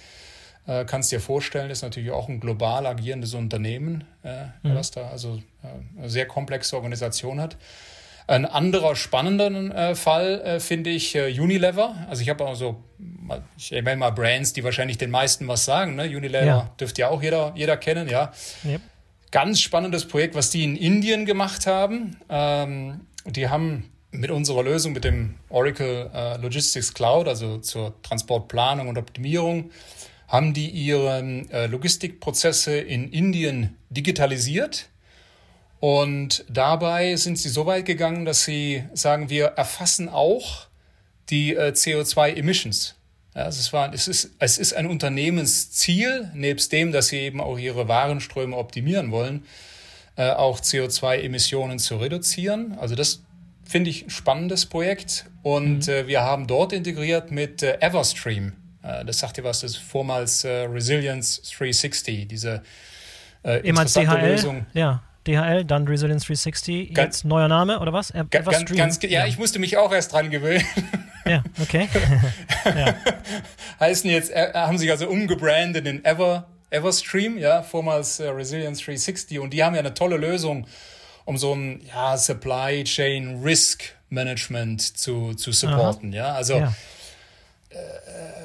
Äh, 0.65 0.86
kannst 0.86 1.12
dir 1.12 1.19
vorstellen, 1.19 1.69
ist 1.69 1.84
natürlich 1.84 2.12
auch 2.12 2.30
ein 2.30 2.39
global 2.39 2.86
agierendes 2.86 3.34
Unternehmen, 3.34 4.04
äh, 4.24 4.45
mhm. 4.63 4.76
was 4.76 4.91
da 4.91 5.10
also 5.10 5.41
äh, 5.63 6.00
eine 6.00 6.10
sehr 6.10 6.28
komplexe 6.28 6.76
Organisation 6.76 7.39
hat. 7.39 7.58
Ein 8.31 8.45
anderer 8.45 8.95
spannender 8.95 9.49
äh, 9.75 9.95
Fall 9.95 10.39
äh, 10.41 10.59
finde 10.61 10.89
ich 10.89 11.15
äh, 11.15 11.37
Unilever. 11.37 11.95
Also 12.09 12.21
ich 12.21 12.29
habe 12.29 12.45
also, 12.45 12.81
ich 13.57 13.73
erwähne 13.73 13.97
mal 13.97 14.11
Brands, 14.11 14.53
die 14.53 14.63
wahrscheinlich 14.63 14.97
den 14.97 15.11
meisten 15.11 15.49
was 15.49 15.65
sagen. 15.65 15.95
Ne? 15.95 16.03
Unilever 16.03 16.45
ja. 16.45 16.71
dürfte 16.79 17.01
ja 17.01 17.09
auch 17.09 17.21
jeder, 17.21 17.51
jeder 17.57 17.75
kennen, 17.75 18.07
ja. 18.07 18.31
Yep. 18.63 18.81
Ganz 19.31 19.59
spannendes 19.59 20.07
Projekt, 20.07 20.35
was 20.35 20.49
die 20.49 20.63
in 20.63 20.77
Indien 20.77 21.25
gemacht 21.25 21.67
haben. 21.67 22.15
Ähm, 22.29 23.01
die 23.25 23.49
haben 23.49 23.91
mit 24.11 24.31
unserer 24.31 24.63
Lösung, 24.63 24.93
mit 24.93 25.03
dem 25.03 25.35
Oracle 25.49 26.09
äh, 26.13 26.37
Logistics 26.37 26.93
Cloud, 26.93 27.27
also 27.27 27.57
zur 27.57 28.01
Transportplanung 28.01 28.87
und 28.87 28.97
Optimierung, 28.97 29.71
haben 30.29 30.53
die 30.53 30.69
ihre 30.69 31.19
äh, 31.51 31.65
Logistikprozesse 31.65 32.77
in 32.77 33.11
Indien 33.11 33.77
digitalisiert. 33.89 34.87
Und 35.81 36.45
dabei 36.47 37.15
sind 37.15 37.39
sie 37.39 37.49
so 37.49 37.65
weit 37.65 37.85
gegangen, 37.85 38.23
dass 38.23 38.45
sie 38.45 38.83
sagen, 38.93 39.31
wir 39.31 39.47
erfassen 39.47 40.09
auch 40.09 40.67
die 41.31 41.55
äh, 41.55 41.71
CO2-Emissions. 41.71 42.95
Ja, 43.33 43.45
also 43.45 43.59
es, 43.59 43.73
war, 43.73 43.91
es, 43.91 44.07
ist, 44.07 44.29
es 44.37 44.59
ist 44.59 44.73
ein 44.73 44.85
Unternehmensziel, 44.85 46.29
nebst 46.35 46.71
dem, 46.71 46.91
dass 46.91 47.07
sie 47.07 47.17
eben 47.17 47.41
auch 47.41 47.57
ihre 47.57 47.87
Warenströme 47.87 48.55
optimieren 48.55 49.09
wollen, 49.09 49.43
äh, 50.17 50.29
auch 50.29 50.59
CO2-Emissionen 50.59 51.79
zu 51.79 51.97
reduzieren. 51.97 52.77
Also 52.79 52.93
das 52.93 53.23
finde 53.63 53.89
ich 53.89 54.05
ein 54.05 54.11
spannendes 54.11 54.67
Projekt. 54.67 55.25
Und 55.41 55.87
mhm. 55.87 55.93
äh, 55.93 56.07
wir 56.07 56.21
haben 56.21 56.45
dort 56.45 56.73
integriert 56.73 57.31
mit 57.31 57.63
äh, 57.63 57.79
Everstream. 57.79 58.53
Äh, 58.83 59.03
das 59.03 59.17
sagt 59.17 59.37
dir 59.37 59.43
was, 59.43 59.61
das 59.61 59.71
ist 59.71 59.77
vormals 59.77 60.43
äh, 60.43 60.65
Resilience 60.65 61.41
360, 61.57 62.27
diese 62.27 62.61
äh, 63.43 63.67
interessante 63.67 64.15
DHL, 64.17 64.29
Lösung. 64.29 64.65
Ja. 64.73 65.01
DHL, 65.27 65.65
dann 65.65 65.88
Resilience 65.88 66.25
360, 66.25 66.93
ganz, 66.93 67.17
jetzt 67.17 67.25
neuer 67.25 67.47
Name 67.47 67.79
oder 67.79 67.93
was? 67.93 68.10
Er, 68.10 68.25
ganz, 68.25 68.47
ganz, 68.47 68.71
ganz, 68.75 69.03
ja, 69.03 69.10
ja, 69.10 69.25
ich 69.27 69.38
musste 69.38 69.60
mich 69.60 69.77
auch 69.77 69.91
erst 69.91 70.13
dran 70.13 70.29
gewöhnen. 70.29 70.65
Ja, 71.25 71.43
okay. 71.62 71.88
ja. 72.65 72.95
Heißen 73.79 74.10
jetzt, 74.10 74.31
äh, 74.31 74.51
haben 74.53 74.79
sich 74.79 74.89
also 74.89 75.07
umgebrandet 75.07 75.86
in 75.86 76.03
Ever, 76.03 76.47
Everstream, 76.71 77.38
ja, 77.38 77.62
vormals 77.62 78.19
äh, 78.19 78.29
Resilience 78.29 78.79
360 78.79 79.39
und 79.39 79.51
die 79.51 79.63
haben 79.63 79.75
ja 79.75 79.81
eine 79.81 79.93
tolle 79.93 80.17
Lösung, 80.17 80.65
um 81.25 81.38
so 81.38 81.53
ein 81.53 81.81
ja, 81.88 82.17
Supply 82.17 82.84
Chain 82.84 83.41
Risk 83.43 83.84
Management 84.10 84.81
zu, 84.97 85.36
zu 85.36 85.51
supporten, 85.51 86.10
Aha. 86.10 86.17
ja, 86.17 86.34
also 86.34 86.55
ja 86.55 86.67
äh, 86.67 86.71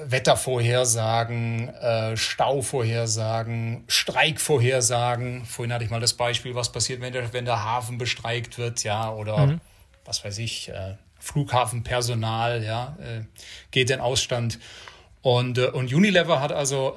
Wettervorhersagen, 0.09 1.69
äh, 1.69 2.17
Stauvorhersagen, 2.17 3.85
Streikvorhersagen. 3.89 5.45
Vorhin 5.45 5.73
hatte 5.73 5.85
ich 5.85 5.91
mal 5.91 6.01
das 6.01 6.15
Beispiel, 6.15 6.55
was 6.55 6.71
passiert, 6.71 7.01
wenn 7.01 7.13
der, 7.13 7.33
wenn 7.33 7.45
der 7.45 7.65
Hafen 7.65 7.99
bestreikt 7.99 8.59
wird, 8.59 8.85
ja, 8.85 9.11
oder 9.11 9.47
mhm. 9.47 9.61
was 10.05 10.25
weiß 10.25 10.39
ich, 10.39 10.69
äh, 10.69 10.95
Flughafenpersonal, 11.19 12.63
ja, 12.63 12.97
äh, 13.01 13.23
geht 13.71 13.91
in 13.91 14.01
Ausstand. 14.01 14.59
Und, 15.23 15.59
äh, 15.59 15.67
und 15.67 15.93
Unilever 15.93 16.41
hat 16.41 16.53
also 16.53 16.95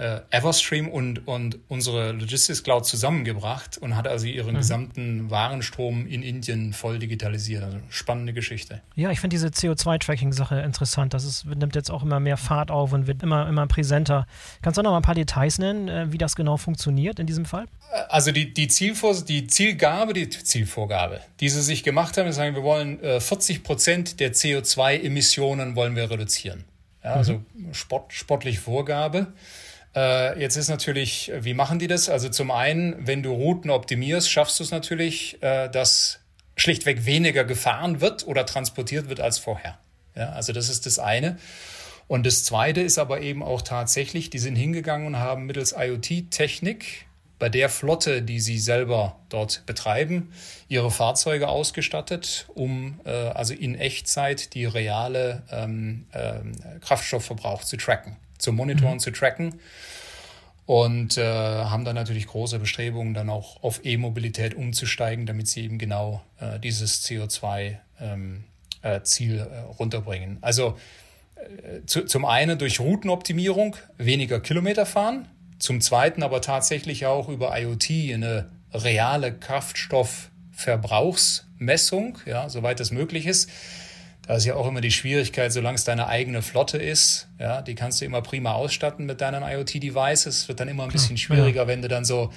äh, 0.00 0.20
Everstream 0.30 0.88
und, 0.88 1.28
und 1.28 1.58
unsere 1.68 2.12
Logistics 2.12 2.64
Cloud 2.64 2.86
zusammengebracht 2.86 3.76
und 3.76 3.96
hat 3.96 4.08
also 4.08 4.26
ihren 4.26 4.52
mhm. 4.52 4.58
gesamten 4.58 5.30
Warenstrom 5.30 6.06
in 6.06 6.22
Indien 6.22 6.72
voll 6.72 6.98
digitalisiert. 6.98 7.62
Also 7.62 7.78
spannende 7.90 8.32
Geschichte. 8.32 8.80
Ja, 8.96 9.10
ich 9.10 9.20
finde 9.20 9.34
diese 9.34 9.48
CO2-Tracking-Sache 9.48 10.60
interessant. 10.60 11.12
Das 11.12 11.24
ist, 11.24 11.44
nimmt 11.44 11.74
jetzt 11.74 11.90
auch 11.90 12.02
immer 12.02 12.18
mehr 12.18 12.38
Fahrt 12.38 12.70
auf 12.70 12.94
und 12.94 13.06
wird 13.06 13.22
immer, 13.22 13.46
immer 13.46 13.66
präsenter. 13.66 14.26
Kannst 14.62 14.78
du 14.78 14.82
noch 14.82 14.92
mal 14.92 14.96
ein 14.96 15.02
paar 15.02 15.14
Details 15.14 15.58
nennen, 15.58 15.88
äh, 15.88 16.10
wie 16.12 16.18
das 16.18 16.34
genau 16.34 16.56
funktioniert 16.56 17.18
in 17.18 17.26
diesem 17.26 17.44
Fall? 17.44 17.66
Äh, 17.92 18.00
also 18.08 18.32
die, 18.32 18.54
die, 18.54 18.68
Zielvor 18.68 19.14
die 19.22 19.48
Zielgabe, 19.48 20.14
die 20.14 20.30
Zielvorgabe, 20.30 21.20
die 21.40 21.50
sie 21.50 21.60
sich 21.60 21.82
gemacht 21.82 22.16
haben, 22.16 22.26
ist 22.26 22.36
sagen, 22.36 22.54
wir 22.54 22.62
wollen 22.62 23.02
äh, 23.02 23.20
40 23.20 23.62
Prozent 23.62 24.20
der 24.20 24.32
CO2-Emissionen 24.32 25.76
wollen 25.76 25.94
wir 25.94 26.10
reduzieren. 26.10 26.64
Ja, 27.04 27.14
also 27.14 27.42
mhm. 27.54 27.74
Sport, 27.74 28.14
sportlich 28.14 28.60
Vorgabe. 28.60 29.28
Äh, 29.94 30.40
jetzt 30.40 30.56
ist 30.56 30.68
natürlich, 30.68 31.32
wie 31.40 31.54
machen 31.54 31.78
die 31.78 31.88
das? 31.88 32.08
Also 32.08 32.28
zum 32.28 32.50
einen, 32.50 33.06
wenn 33.06 33.22
du 33.22 33.32
Routen 33.32 33.70
optimierst, 33.70 34.30
schaffst 34.30 34.60
du 34.60 34.64
es 34.64 34.70
natürlich, 34.70 35.42
äh, 35.42 35.68
dass 35.68 36.20
schlichtweg 36.56 37.06
weniger 37.06 37.44
gefahren 37.44 38.00
wird 38.00 38.26
oder 38.26 38.46
transportiert 38.46 39.08
wird 39.08 39.20
als 39.20 39.38
vorher. 39.38 39.78
Ja, 40.14 40.30
also 40.30 40.52
das 40.52 40.68
ist 40.68 40.86
das 40.86 40.98
eine. 40.98 41.38
Und 42.06 42.26
das 42.26 42.44
zweite 42.44 42.80
ist 42.80 42.98
aber 42.98 43.20
eben 43.20 43.42
auch 43.42 43.62
tatsächlich, 43.62 44.30
die 44.30 44.38
sind 44.38 44.56
hingegangen 44.56 45.06
und 45.06 45.16
haben 45.18 45.46
mittels 45.46 45.74
IoT-Technik 45.76 47.06
bei 47.38 47.48
der 47.48 47.70
Flotte, 47.70 48.20
die 48.20 48.38
sie 48.40 48.58
selber 48.58 49.16
dort 49.28 49.64
betreiben, 49.64 50.32
ihre 50.68 50.90
Fahrzeuge 50.90 51.48
ausgestattet, 51.48 52.46
um 52.54 53.00
äh, 53.04 53.10
also 53.10 53.54
in 53.54 53.76
Echtzeit 53.76 54.54
die 54.54 54.66
reale 54.66 55.44
ähm, 55.50 56.06
äh, 56.12 56.78
Kraftstoffverbrauch 56.80 57.64
zu 57.64 57.76
tracken 57.76 58.16
zu 58.40 58.52
monitoren, 58.52 58.94
mhm. 58.94 59.00
zu 59.00 59.12
tracken. 59.12 59.60
Und 60.66 61.16
äh, 61.18 61.24
haben 61.24 61.84
dann 61.84 61.94
natürlich 61.96 62.28
große 62.28 62.60
Bestrebungen, 62.60 63.12
dann 63.12 63.28
auch 63.28 63.60
auf 63.62 63.84
E-Mobilität 63.84 64.54
umzusteigen, 64.54 65.26
damit 65.26 65.48
sie 65.48 65.64
eben 65.64 65.78
genau 65.78 66.22
äh, 66.38 66.60
dieses 66.60 67.04
CO2-Ziel 67.04 67.80
ähm, 68.00 68.44
äh, 68.84 68.98
äh, 68.98 69.42
runterbringen. 69.78 70.38
Also 70.42 70.78
äh, 71.34 71.80
zu, 71.86 72.04
zum 72.04 72.24
einen 72.24 72.56
durch 72.56 72.78
Routenoptimierung 72.78 73.74
weniger 73.98 74.38
Kilometer 74.38 74.86
fahren, 74.86 75.26
zum 75.58 75.80
zweiten 75.80 76.22
aber 76.22 76.40
tatsächlich 76.40 77.04
auch 77.04 77.28
über 77.28 77.58
IoT 77.58 77.90
eine 78.14 78.48
reale 78.72 79.34
Kraftstoffverbrauchsmessung, 79.34 82.18
ja, 82.26 82.48
soweit 82.48 82.78
das 82.78 82.92
möglich 82.92 83.26
ist 83.26 83.50
da 84.26 84.36
ist 84.36 84.44
ja 84.44 84.54
auch 84.54 84.66
immer 84.66 84.80
die 84.80 84.90
Schwierigkeit, 84.90 85.52
solange 85.52 85.76
es 85.76 85.84
deine 85.84 86.06
eigene 86.06 86.42
Flotte 86.42 86.78
ist, 86.78 87.28
ja, 87.38 87.62
die 87.62 87.74
kannst 87.74 88.00
du 88.00 88.04
immer 88.04 88.22
prima 88.22 88.52
ausstatten 88.52 89.06
mit 89.06 89.20
deinen 89.20 89.42
IoT-Devices. 89.42 90.42
Es 90.42 90.48
wird 90.48 90.60
dann 90.60 90.68
immer 90.68 90.84
ein 90.84 90.90
bisschen 90.90 91.16
schwieriger, 91.16 91.62
ja. 91.62 91.66
wenn 91.66 91.82
du 91.82 91.88
dann 91.88 92.04
so 92.04 92.30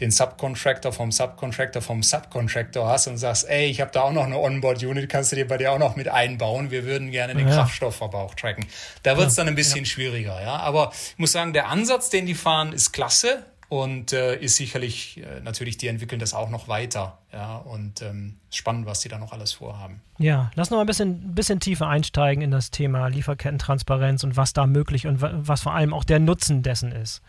den 0.00 0.10
Subcontractor 0.10 0.92
vom 0.92 1.12
Subcontractor 1.12 1.80
vom 1.80 2.02
Subcontractor 2.02 2.88
hast 2.88 3.06
und 3.06 3.16
sagst, 3.16 3.48
ey, 3.48 3.66
ich 3.66 3.80
habe 3.80 3.90
da 3.92 4.02
auch 4.02 4.12
noch 4.12 4.24
eine 4.24 4.38
Onboard-Unit, 4.38 5.08
kannst 5.08 5.32
du 5.32 5.36
dir 5.36 5.46
bei 5.46 5.56
dir 5.56 5.72
auch 5.72 5.78
noch 5.78 5.94
mit 5.96 6.08
einbauen. 6.08 6.70
Wir 6.70 6.84
würden 6.84 7.10
gerne 7.10 7.34
den 7.34 7.48
ja. 7.48 7.54
Kraftstoffverbrauch 7.54 8.34
tracken. 8.34 8.66
Da 9.04 9.16
wird 9.16 9.28
es 9.28 9.36
dann 9.36 9.46
ein 9.46 9.54
bisschen 9.54 9.86
schwieriger, 9.86 10.40
ja. 10.42 10.56
Aber 10.56 10.92
ich 10.92 11.18
muss 11.18 11.32
sagen, 11.32 11.52
der 11.52 11.68
Ansatz, 11.68 12.10
den 12.10 12.26
die 12.26 12.34
fahren, 12.34 12.72
ist 12.72 12.92
klasse 12.92 13.44
und 13.68 14.12
äh, 14.12 14.36
ist 14.36 14.56
sicherlich 14.56 15.22
äh, 15.22 15.40
natürlich, 15.40 15.76
die 15.76 15.88
entwickeln 15.88 16.18
das 16.18 16.34
auch 16.34 16.50
noch 16.50 16.68
weiter. 16.68 17.18
Ja, 17.32 17.56
und 17.56 18.02
ähm, 18.02 18.36
spannend, 18.50 18.86
was 18.86 19.00
die 19.00 19.08
da 19.08 19.18
noch 19.18 19.32
alles 19.32 19.52
vorhaben. 19.52 20.00
Ja, 20.18 20.50
lass 20.54 20.70
noch 20.70 20.78
mal 20.78 20.82
ein 20.82 20.86
bisschen, 20.86 21.34
bisschen 21.34 21.60
tiefer 21.60 21.88
einsteigen 21.88 22.42
in 22.42 22.50
das 22.50 22.70
Thema 22.70 23.08
Lieferkettentransparenz 23.08 24.22
und 24.24 24.36
was 24.36 24.52
da 24.52 24.66
möglich 24.66 25.06
und 25.06 25.20
was 25.20 25.62
vor 25.62 25.74
allem 25.74 25.92
auch 25.92 26.04
der 26.04 26.20
Nutzen 26.20 26.62
dessen 26.62 26.92
ist. 26.92 27.22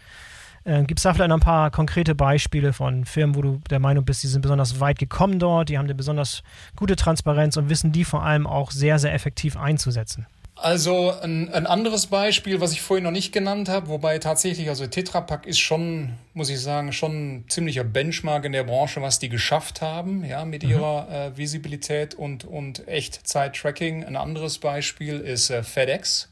Äh, 0.65 0.83
Gibt 0.83 0.99
es 0.99 1.03
da 1.03 1.13
vielleicht 1.13 1.31
ein 1.31 1.39
paar 1.39 1.71
konkrete 1.71 2.15
Beispiele 2.15 2.73
von 2.73 3.05
Firmen, 3.05 3.35
wo 3.35 3.41
du 3.41 3.61
der 3.69 3.79
Meinung 3.79 4.03
bist, 4.03 4.23
die 4.23 4.27
sind 4.27 4.41
besonders 4.41 4.79
weit 4.79 4.99
gekommen 4.99 5.39
dort, 5.39 5.69
die 5.69 5.77
haben 5.77 5.85
eine 5.85 5.95
besonders 5.95 6.43
gute 6.75 6.95
Transparenz 6.95 7.55
und 7.55 7.69
wissen 7.69 7.91
die 7.91 8.03
vor 8.03 8.23
allem 8.23 8.47
auch 8.47 8.71
sehr, 8.71 8.99
sehr 8.99 9.13
effektiv 9.13 9.57
einzusetzen? 9.57 10.27
Also 10.57 11.11
ein, 11.11 11.49
ein, 11.53 11.67
anderes 11.67 12.07
Beispiel, 12.07 12.61
was 12.61 12.71
ich 12.71 12.81
vorhin 12.81 13.03
noch 13.03 13.11
nicht 13.11 13.33
genannt 13.33 13.67
habe, 13.67 13.89
wobei 13.89 14.19
tatsächlich, 14.19 14.69
also 14.69 14.87
Tetra 14.87 15.19
Pak 15.19 15.45
ist 15.45 15.59
schon, 15.59 16.13
muss 16.33 16.49
ich 16.49 16.61
sagen, 16.61 16.93
schon 16.93 17.11
ein 17.11 17.49
ziemlicher 17.49 17.83
Benchmark 17.83 18.45
in 18.45 18.53
der 18.53 18.63
Branche, 18.63 19.01
was 19.01 19.19
die 19.19 19.27
geschafft 19.27 19.81
haben, 19.81 20.23
ja, 20.23 20.45
mit 20.45 20.63
mhm. 20.63 20.69
ihrer 20.69 21.09
äh, 21.09 21.37
Visibilität 21.37 22.15
und, 22.15 22.45
und 22.45 22.87
Echtzeit-Tracking. 22.87 24.05
Ein 24.05 24.15
anderes 24.15 24.59
Beispiel 24.59 25.19
ist 25.19 25.49
äh, 25.49 25.61
FedEx. 25.61 26.29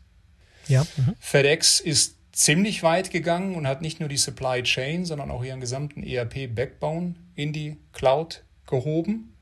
Ja. 0.69 0.87
Mhm. 0.95 1.15
FedEx 1.19 1.81
ist 1.81 2.15
ziemlich 2.31 2.81
weit 2.81 3.11
gegangen 3.11 3.55
und 3.55 3.67
hat 3.67 3.81
nicht 3.81 3.99
nur 3.99 4.07
die 4.07 4.17
Supply 4.17 4.63
Chain, 4.63 5.03
sondern 5.03 5.31
auch 5.31 5.43
ihren 5.43 5.59
gesamten 5.59 6.01
ERP-Backbone 6.01 7.15
in 7.35 7.51
die 7.51 7.75
Cloud 7.91 8.43
gehoben. 8.67 9.35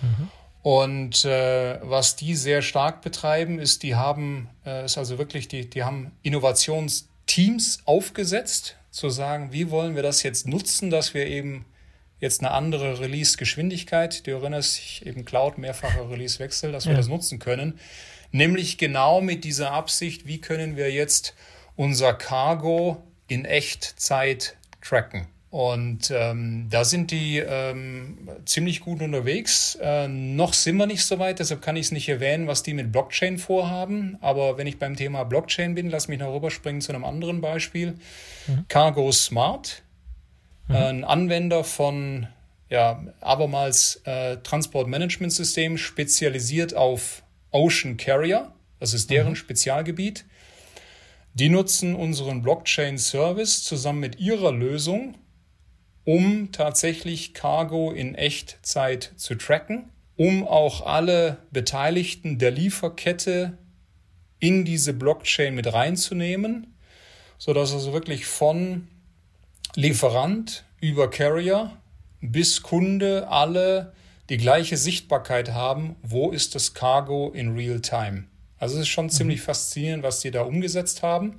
Mhm. 0.00 0.30
Und 0.62 1.24
äh, 1.24 1.78
was 1.82 2.16
die 2.16 2.34
sehr 2.34 2.62
stark 2.62 3.00
betreiben, 3.02 3.58
ist, 3.58 3.82
die 3.82 3.94
haben, 3.94 4.50
äh, 4.66 4.84
ist 4.84 4.98
also 4.98 5.18
wirklich, 5.18 5.48
die, 5.48 5.70
die 5.70 5.84
haben 5.84 6.12
Innovationsteams 6.22 7.80
aufgesetzt, 7.84 8.76
zu 8.90 9.10
sagen, 9.10 9.52
wie 9.52 9.70
wollen 9.70 9.94
wir 9.94 10.02
das 10.02 10.22
jetzt 10.22 10.46
nutzen, 10.46 10.90
dass 10.90 11.14
wir 11.14 11.26
eben 11.26 11.64
jetzt 12.20 12.40
eine 12.40 12.50
andere 12.50 12.98
Release-Geschwindigkeit, 12.98 14.26
du 14.26 14.32
erinnerst 14.32 14.78
dich 14.78 15.06
eben 15.06 15.24
Cloud, 15.24 15.58
mehrfacher 15.58 16.10
Release-Wechsel, 16.10 16.72
dass 16.72 16.86
wir 16.86 16.92
ja. 16.92 16.98
das 16.98 17.08
nutzen 17.08 17.38
können. 17.38 17.78
Nämlich 18.32 18.76
genau 18.76 19.20
mit 19.20 19.44
dieser 19.44 19.70
Absicht, 19.70 20.26
wie 20.26 20.40
können 20.40 20.76
wir 20.76 20.90
jetzt 20.90 21.34
unser 21.76 22.12
Cargo 22.12 23.02
in 23.28 23.44
Echtzeit 23.44 24.56
tracken. 24.82 25.28
Und 25.50 26.10
ähm, 26.14 26.66
da 26.68 26.84
sind 26.84 27.10
die 27.10 27.38
ähm, 27.38 28.28
ziemlich 28.44 28.80
gut 28.80 29.00
unterwegs. 29.00 29.78
Äh, 29.80 30.06
noch 30.06 30.52
sind 30.52 30.76
wir 30.76 30.86
nicht 30.86 31.04
so 31.04 31.18
weit, 31.18 31.38
deshalb 31.38 31.62
kann 31.62 31.76
ich 31.76 31.86
es 31.86 31.92
nicht 31.92 32.08
erwähnen, 32.08 32.46
was 32.46 32.62
die 32.62 32.74
mit 32.74 32.92
Blockchain 32.92 33.38
vorhaben. 33.38 34.18
Aber 34.20 34.58
wenn 34.58 34.66
ich 34.66 34.78
beim 34.78 34.94
Thema 34.94 35.24
Blockchain 35.24 35.74
bin, 35.74 35.88
lass 35.88 36.06
mich 36.06 36.18
noch 36.18 36.34
rüberspringen 36.34 36.82
zu 36.82 36.92
einem 36.92 37.04
anderen 37.04 37.40
Beispiel. 37.40 37.94
Mhm. 38.46 38.66
Cargo 38.68 39.10
Smart, 39.10 39.82
mhm. 40.68 40.74
äh, 40.74 40.78
ein 40.78 41.04
Anwender 41.04 41.64
von 41.64 42.26
ja, 42.68 43.02
abermals 43.22 44.02
äh, 44.04 44.36
Transportmanagementsystem 44.42 45.78
spezialisiert 45.78 46.74
auf 46.74 47.22
Ocean 47.52 47.96
Carrier. 47.96 48.52
Das 48.80 48.92
ist 48.92 49.10
deren 49.10 49.30
mhm. 49.30 49.36
Spezialgebiet. 49.36 50.26
Die 51.32 51.48
nutzen 51.48 51.94
unseren 51.94 52.42
Blockchain-Service 52.42 53.62
zusammen 53.62 54.00
mit 54.00 54.20
ihrer 54.20 54.52
Lösung 54.52 55.14
um 56.08 56.52
tatsächlich 56.52 57.34
Cargo 57.34 57.92
in 57.92 58.14
Echtzeit 58.14 59.12
zu 59.16 59.34
tracken, 59.34 59.90
um 60.16 60.48
auch 60.48 60.86
alle 60.86 61.36
Beteiligten 61.50 62.38
der 62.38 62.50
Lieferkette 62.50 63.58
in 64.38 64.64
diese 64.64 64.94
Blockchain 64.94 65.54
mit 65.54 65.70
reinzunehmen, 65.70 66.78
sodass 67.36 67.74
also 67.74 67.92
wirklich 67.92 68.24
von 68.24 68.88
Lieferant 69.74 70.64
über 70.80 71.10
Carrier 71.10 71.76
bis 72.22 72.62
Kunde 72.62 73.28
alle 73.28 73.92
die 74.30 74.38
gleiche 74.38 74.78
Sichtbarkeit 74.78 75.50
haben, 75.52 75.94
wo 76.00 76.30
ist 76.30 76.54
das 76.54 76.72
Cargo 76.72 77.32
in 77.34 77.54
Real 77.54 77.80
Time. 77.82 78.24
Also 78.56 78.76
es 78.76 78.84
ist 78.84 78.88
schon 78.88 79.06
mhm. 79.06 79.10
ziemlich 79.10 79.42
faszinierend, 79.42 80.02
was 80.02 80.20
die 80.20 80.30
da 80.30 80.40
umgesetzt 80.40 81.02
haben. 81.02 81.36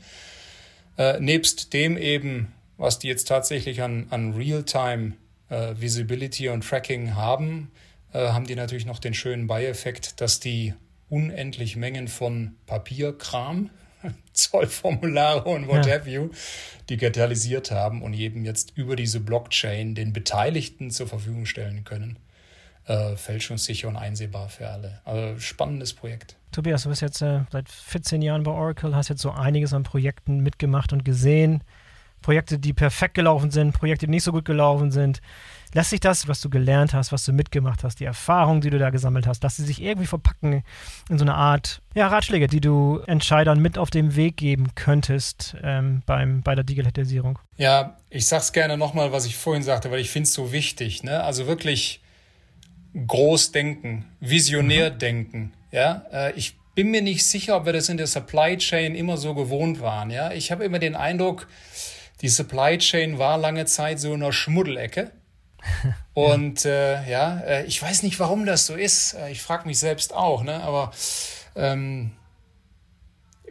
Äh, 0.96 1.20
nebst 1.20 1.74
dem 1.74 1.98
eben 1.98 2.54
was 2.80 2.98
die 2.98 3.08
jetzt 3.08 3.28
tatsächlich 3.28 3.84
an, 3.84 4.08
an 4.10 4.34
Real-Time 4.34 5.14
äh, 5.50 5.76
Visibility 5.78 6.50
und 6.50 6.68
Tracking 6.68 7.16
haben, 7.16 7.72
äh, 8.14 8.30
haben 8.30 8.46
die 8.46 8.56
natürlich 8.56 8.86
noch 8.86 9.00
den 9.00 9.14
schönen 9.14 9.48
Beieffekt, 9.48 10.22
dass 10.22 10.40
die 10.40 10.74
unendlich 11.10 11.76
Mengen 11.76 12.08
von 12.08 12.56
Papierkram, 12.66 13.70
Zollformulare 14.34 15.50
und 15.50 15.68
what 15.68 15.86
ja. 15.86 15.96
have 15.96 16.10
you, 16.10 16.30
digitalisiert 16.90 17.70
haben 17.70 18.02
und 18.02 18.14
eben 18.14 18.46
jetzt 18.46 18.72
über 18.76 18.96
diese 18.96 19.20
Blockchain 19.20 19.94
den 19.94 20.14
Beteiligten 20.14 20.90
zur 20.90 21.08
Verfügung 21.08 21.46
stellen 21.46 21.84
können. 21.84 22.18
Äh, 22.86 23.18
fälschungssicher 23.18 23.88
und 23.88 23.98
einsehbar 23.98 24.50
für 24.50 24.70
alle. 24.70 25.02
Also 25.04 25.40
spannendes 25.40 25.94
Projekt. 25.94 26.38
Tobias, 26.52 26.84
du 26.84 26.90
bist 26.90 27.02
jetzt 27.02 27.22
äh, 27.22 27.42
seit 27.52 27.70
14 27.70 28.22
Jahren 28.22 28.44
bei 28.44 28.52
Oracle, 28.52 28.96
hast 28.96 29.10
jetzt 29.10 29.22
so 29.22 29.32
einiges 29.32 29.74
an 29.74 29.84
Projekten 29.84 30.40
mitgemacht 30.40 30.94
und 30.94 31.04
gesehen. 31.04 31.64
Projekte, 32.22 32.60
die 32.60 32.74
perfekt 32.74 33.14
gelaufen 33.14 33.52
sind, 33.52 33.74
Projekte, 33.74 34.06
die 34.06 34.12
nicht 34.12 34.24
so 34.24 34.32
gut 34.32 34.46
gelaufen 34.46 34.92
sind. 34.92 35.22
Lässt 35.74 35.92
sich 35.92 36.00
das, 36.00 36.28
was 36.28 36.42
du 36.42 36.50
gelernt 36.50 36.94
hast, 36.94 37.12
was 37.12 37.26
du 37.26 37.32
mitgemacht 37.32 37.84
hast, 37.84 38.00
die 38.00 38.06
Erfahrungen, 38.06 38.62
die 38.62 38.72
du 38.72 38.80
da 38.80 38.90
gesammelt 38.90 39.28
hast, 39.28 39.44
dass 39.44 39.58
sie 39.58 39.64
sich 39.64 39.82
irgendwie 39.82 40.08
verpacken 40.08 40.64
in 41.10 41.18
so 41.20 41.24
eine 41.24 41.36
Art 41.36 41.82
ja, 41.94 42.08
Ratschläge, 42.08 42.48
die 42.48 42.60
du 42.60 43.02
Entscheidern 43.06 43.60
mit 43.60 43.78
auf 43.78 43.92
den 43.92 44.16
Weg 44.16 44.38
geben 44.38 44.72
könntest 44.74 45.56
ähm, 45.62 46.02
beim, 46.08 46.42
bei 46.42 46.56
der 46.56 46.64
Digitalisierung? 46.64 47.38
Ja, 47.58 47.98
ich 48.10 48.26
sag's 48.26 48.52
gerne 48.52 48.78
nochmal, 48.78 49.12
was 49.12 49.26
ich 49.28 49.38
vorhin 49.38 49.62
sagte, 49.62 49.92
weil 49.92 50.00
ich 50.00 50.10
finde 50.10 50.28
es 50.28 50.34
so 50.34 50.52
wichtig. 50.52 51.04
Ne? 51.04 51.24
Also 51.24 51.46
wirklich 51.46 52.02
groß 53.08 53.52
denken, 53.52 54.06
visionär 54.20 54.92
mhm. 54.92 54.98
denken. 54.98 55.54
Ja, 55.72 56.04
äh, 56.12 56.34
ich 56.34 56.56
bin 56.76 56.92
mir 56.92 57.02
nicht 57.02 57.26
sicher, 57.26 57.58
ob 57.58 57.66
wir 57.66 57.74
das 57.74 57.90
in 57.90 57.98
der 57.98 58.08
Supply 58.08 58.58
Chain 58.58 58.96
immer 58.96 59.18
so 59.18 59.36
gewohnt 59.36 59.82
waren. 59.82 60.10
Ja, 60.12 60.32
ich 60.32 60.52
habe 60.52 60.64
immer 60.64 60.80
den 60.80 60.96
Eindruck, 60.96 61.48
die 62.22 62.30
Supply 62.30 62.78
Chain 62.78 63.18
war 63.18 63.38
lange 63.38 63.66
Zeit 63.66 64.00
so 64.00 64.14
in 64.14 64.24
einer 64.24 64.34
Schmuddelecke. 64.34 65.12
Und 66.14 66.66
äh, 66.66 67.10
ja, 67.10 67.40
äh, 67.40 67.66
ich 67.66 67.82
weiß 67.82 68.04
nicht, 68.04 68.20
warum 68.20 68.46
das 68.46 68.66
so 68.66 68.76
ist. 68.76 69.14
Äh, 69.14 69.32
ich 69.32 69.42
frage 69.42 69.68
mich 69.68 69.80
selbst 69.80 70.14
auch, 70.14 70.44
ne? 70.44 70.62
aber 70.62 70.92
ähm, 71.56 72.12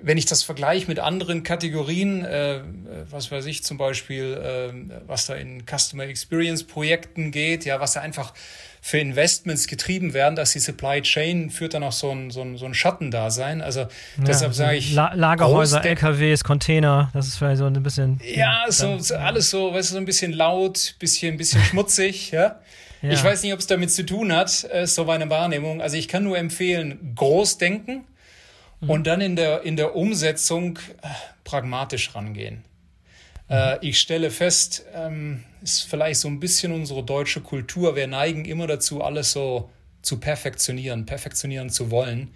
wenn 0.01 0.19
ich 0.19 0.27
das 0.27 0.43
vergleiche 0.43 0.87
mit 0.87 0.99
anderen 0.99 1.43
Kategorien, 1.43 2.25
äh, 2.25 2.63
was 3.11 3.31
weiß 3.31 3.47
ich 3.47 3.65
zum 3.65 3.79
Beispiel, 3.79 4.35
äh, 4.35 5.07
was 5.07 5.27
da 5.27 5.35
in 5.35 5.65
Customer 5.67 6.05
Experience 6.05 6.65
Projekten 6.65 7.31
geht, 7.31 7.65
ja, 7.65 7.81
was 7.81 7.93
da 7.95 8.01
einfach 8.01 8.33
für 8.81 8.99
Investments 8.99 9.67
getrieben 9.67 10.15
werden, 10.15 10.37
dass 10.37 10.53
die 10.53 10.59
Supply 10.59 11.03
Chain 11.03 11.51
führt 11.51 11.75
dann 11.75 11.83
auch 11.83 11.93
so 11.93 12.11
ein, 12.11 12.31
so 12.31 12.43
ein, 12.43 12.57
so 12.57 12.67
ein 12.67 12.75
Schattendasein. 12.75 13.61
Also 13.61 13.81
ja, 13.81 13.89
deshalb 14.27 14.55
sage 14.55 14.77
ich. 14.77 14.93
La 14.93 15.13
Lagerhäuser, 15.15 15.85
LKWs, 15.85 16.45
Container, 16.45 17.11
das 17.13 17.27
ist 17.27 17.37
vielleicht 17.37 17.59
so 17.59 17.67
ein 17.67 17.83
bisschen. 17.83 18.21
Ja, 18.25 18.65
so, 18.69 18.99
so 18.99 19.17
alles 19.17 19.51
so, 19.51 19.73
weißt 19.73 19.91
du, 19.91 19.95
so 19.95 19.99
ein 19.99 20.05
bisschen 20.05 20.33
laut, 20.33 20.95
bisschen, 20.99 21.37
bisschen 21.37 21.63
schmutzig, 21.71 22.31
ja. 22.31 22.61
ja. 23.03 23.11
Ich 23.11 23.23
weiß 23.23 23.43
nicht, 23.43 23.53
ob 23.53 23.59
es 23.59 23.67
damit 23.67 23.91
zu 23.91 24.05
tun 24.07 24.33
hat, 24.33 24.67
äh, 24.73 24.87
so 24.87 25.05
meine 25.05 25.29
Wahrnehmung. 25.31 25.81
Also 25.83 25.97
ich 25.97 26.09
kann 26.09 26.25
nur 26.25 26.39
empfehlen, 26.39 27.15
groß 27.15 27.59
denken 27.59 28.05
mhm. 28.81 28.91
und 28.91 29.07
dann 29.07 29.21
in 29.21 29.37
der, 29.37 29.63
in 29.63 29.77
der 29.77 29.97
Umsetzung 29.97 30.79
äh, 31.03 31.09
pragmatisch 31.45 32.15
rangehen. 32.15 32.65
Äh, 33.49 33.79
ich 33.87 33.99
stelle 33.99 34.31
fest, 34.31 34.85
ähm, 34.95 35.45
ist 35.63 35.83
vielleicht 35.83 36.21
so 36.21 36.29
ein 36.29 36.41
bisschen 36.41 36.73
unsere 36.73 37.03
deutsche 37.03 37.41
Kultur. 37.41 37.97
Wir 37.97 38.07
neigen 38.07 38.45
immer 38.45 38.67
dazu, 38.67 39.03
alles 39.03 39.33
so 39.33 39.71
zu 40.03 40.19
perfektionieren, 40.19 41.07
perfektionieren 41.07 41.71
zu 41.71 41.91
wollen. 41.91 42.33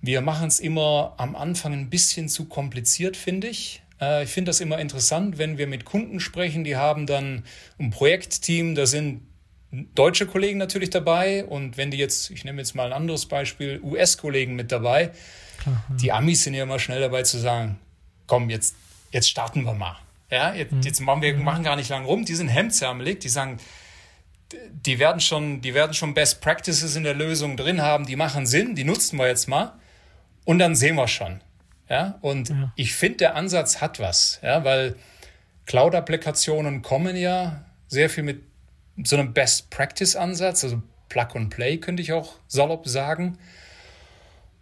Wir 0.00 0.20
machen 0.20 0.48
es 0.48 0.60
immer 0.60 1.14
am 1.16 1.36
Anfang 1.36 1.72
ein 1.72 1.88
bisschen 1.88 2.28
zu 2.28 2.46
kompliziert, 2.46 3.16
finde 3.16 3.48
ich. 3.48 3.82
Äh, 4.00 4.24
ich 4.24 4.30
finde 4.30 4.50
das 4.50 4.60
immer 4.60 4.78
interessant, 4.78 5.38
wenn 5.38 5.58
wir 5.58 5.66
mit 5.66 5.84
Kunden 5.84 6.20
sprechen, 6.20 6.64
die 6.64 6.76
haben 6.76 7.06
dann 7.06 7.44
ein 7.78 7.90
Projektteam, 7.90 8.74
da 8.74 8.86
sind 8.86 9.22
deutsche 9.94 10.26
Kollegen 10.26 10.58
natürlich 10.58 10.90
dabei 10.90 11.44
und 11.44 11.76
wenn 11.76 11.90
die 11.90 11.96
jetzt, 11.96 12.30
ich 12.30 12.44
nehme 12.44 12.60
jetzt 12.60 12.74
mal 12.74 12.86
ein 12.86 12.92
anderes 12.92 13.26
Beispiel, 13.26 13.80
US-Kollegen 13.82 14.54
mit 14.54 14.70
dabei, 14.70 15.10
Klar, 15.58 15.84
ja. 15.88 15.96
die 15.96 16.12
Amis 16.12 16.44
sind 16.44 16.54
ja 16.54 16.62
immer 16.62 16.78
schnell 16.78 17.00
dabei 17.00 17.22
zu 17.22 17.38
sagen, 17.38 17.78
komm, 18.26 18.50
jetzt, 18.50 18.76
jetzt 19.10 19.28
starten 19.28 19.64
wir 19.64 19.74
mal. 19.74 19.96
Ja, 20.34 20.52
jetzt, 20.52 20.72
mhm. 20.72 20.82
jetzt 20.82 21.00
machen 21.00 21.22
wir 21.22 21.36
machen 21.36 21.62
gar 21.62 21.76
nicht 21.76 21.90
lang 21.90 22.04
rum. 22.04 22.24
Die 22.24 22.34
sind 22.34 22.48
hemdsärmelig, 22.48 23.20
die 23.20 23.28
sagen, 23.28 23.58
die 24.72 24.98
werden 24.98 25.20
schon, 25.20 25.60
die 25.60 25.74
werden 25.74 25.94
schon 25.94 26.12
Best 26.12 26.40
Practices 26.40 26.96
in 26.96 27.04
der 27.04 27.14
Lösung 27.14 27.56
drin 27.56 27.80
haben, 27.80 28.04
die 28.04 28.16
machen 28.16 28.44
Sinn, 28.44 28.74
die 28.74 28.82
nutzen 28.82 29.16
wir 29.16 29.28
jetzt 29.28 29.46
mal 29.46 29.74
und 30.44 30.58
dann 30.58 30.74
sehen 30.74 30.96
wir 30.96 31.06
schon. 31.06 31.40
Ja, 31.88 32.18
und 32.20 32.48
ja. 32.48 32.72
ich 32.74 32.94
finde, 32.94 33.18
der 33.18 33.36
Ansatz 33.36 33.80
hat 33.80 34.00
was, 34.00 34.40
ja, 34.42 34.64
weil 34.64 34.96
Cloud-Applikationen 35.66 36.82
kommen 36.82 37.14
ja 37.14 37.64
sehr 37.86 38.10
viel 38.10 38.24
mit 38.24 38.42
so 39.04 39.16
einem 39.16 39.34
Best 39.34 39.70
Practice-Ansatz, 39.70 40.64
also 40.64 40.82
Plug 41.08 41.28
and 41.34 41.50
Play 41.50 41.76
könnte 41.76 42.02
ich 42.02 42.12
auch 42.12 42.34
salopp 42.48 42.88
sagen. 42.88 43.38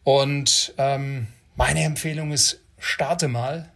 Und 0.05 0.75
ähm, 0.77 1.29
meine 1.57 1.83
Empfehlung 1.85 2.31
ist, 2.31 2.61
starte 2.79 3.29
mal 3.29 3.73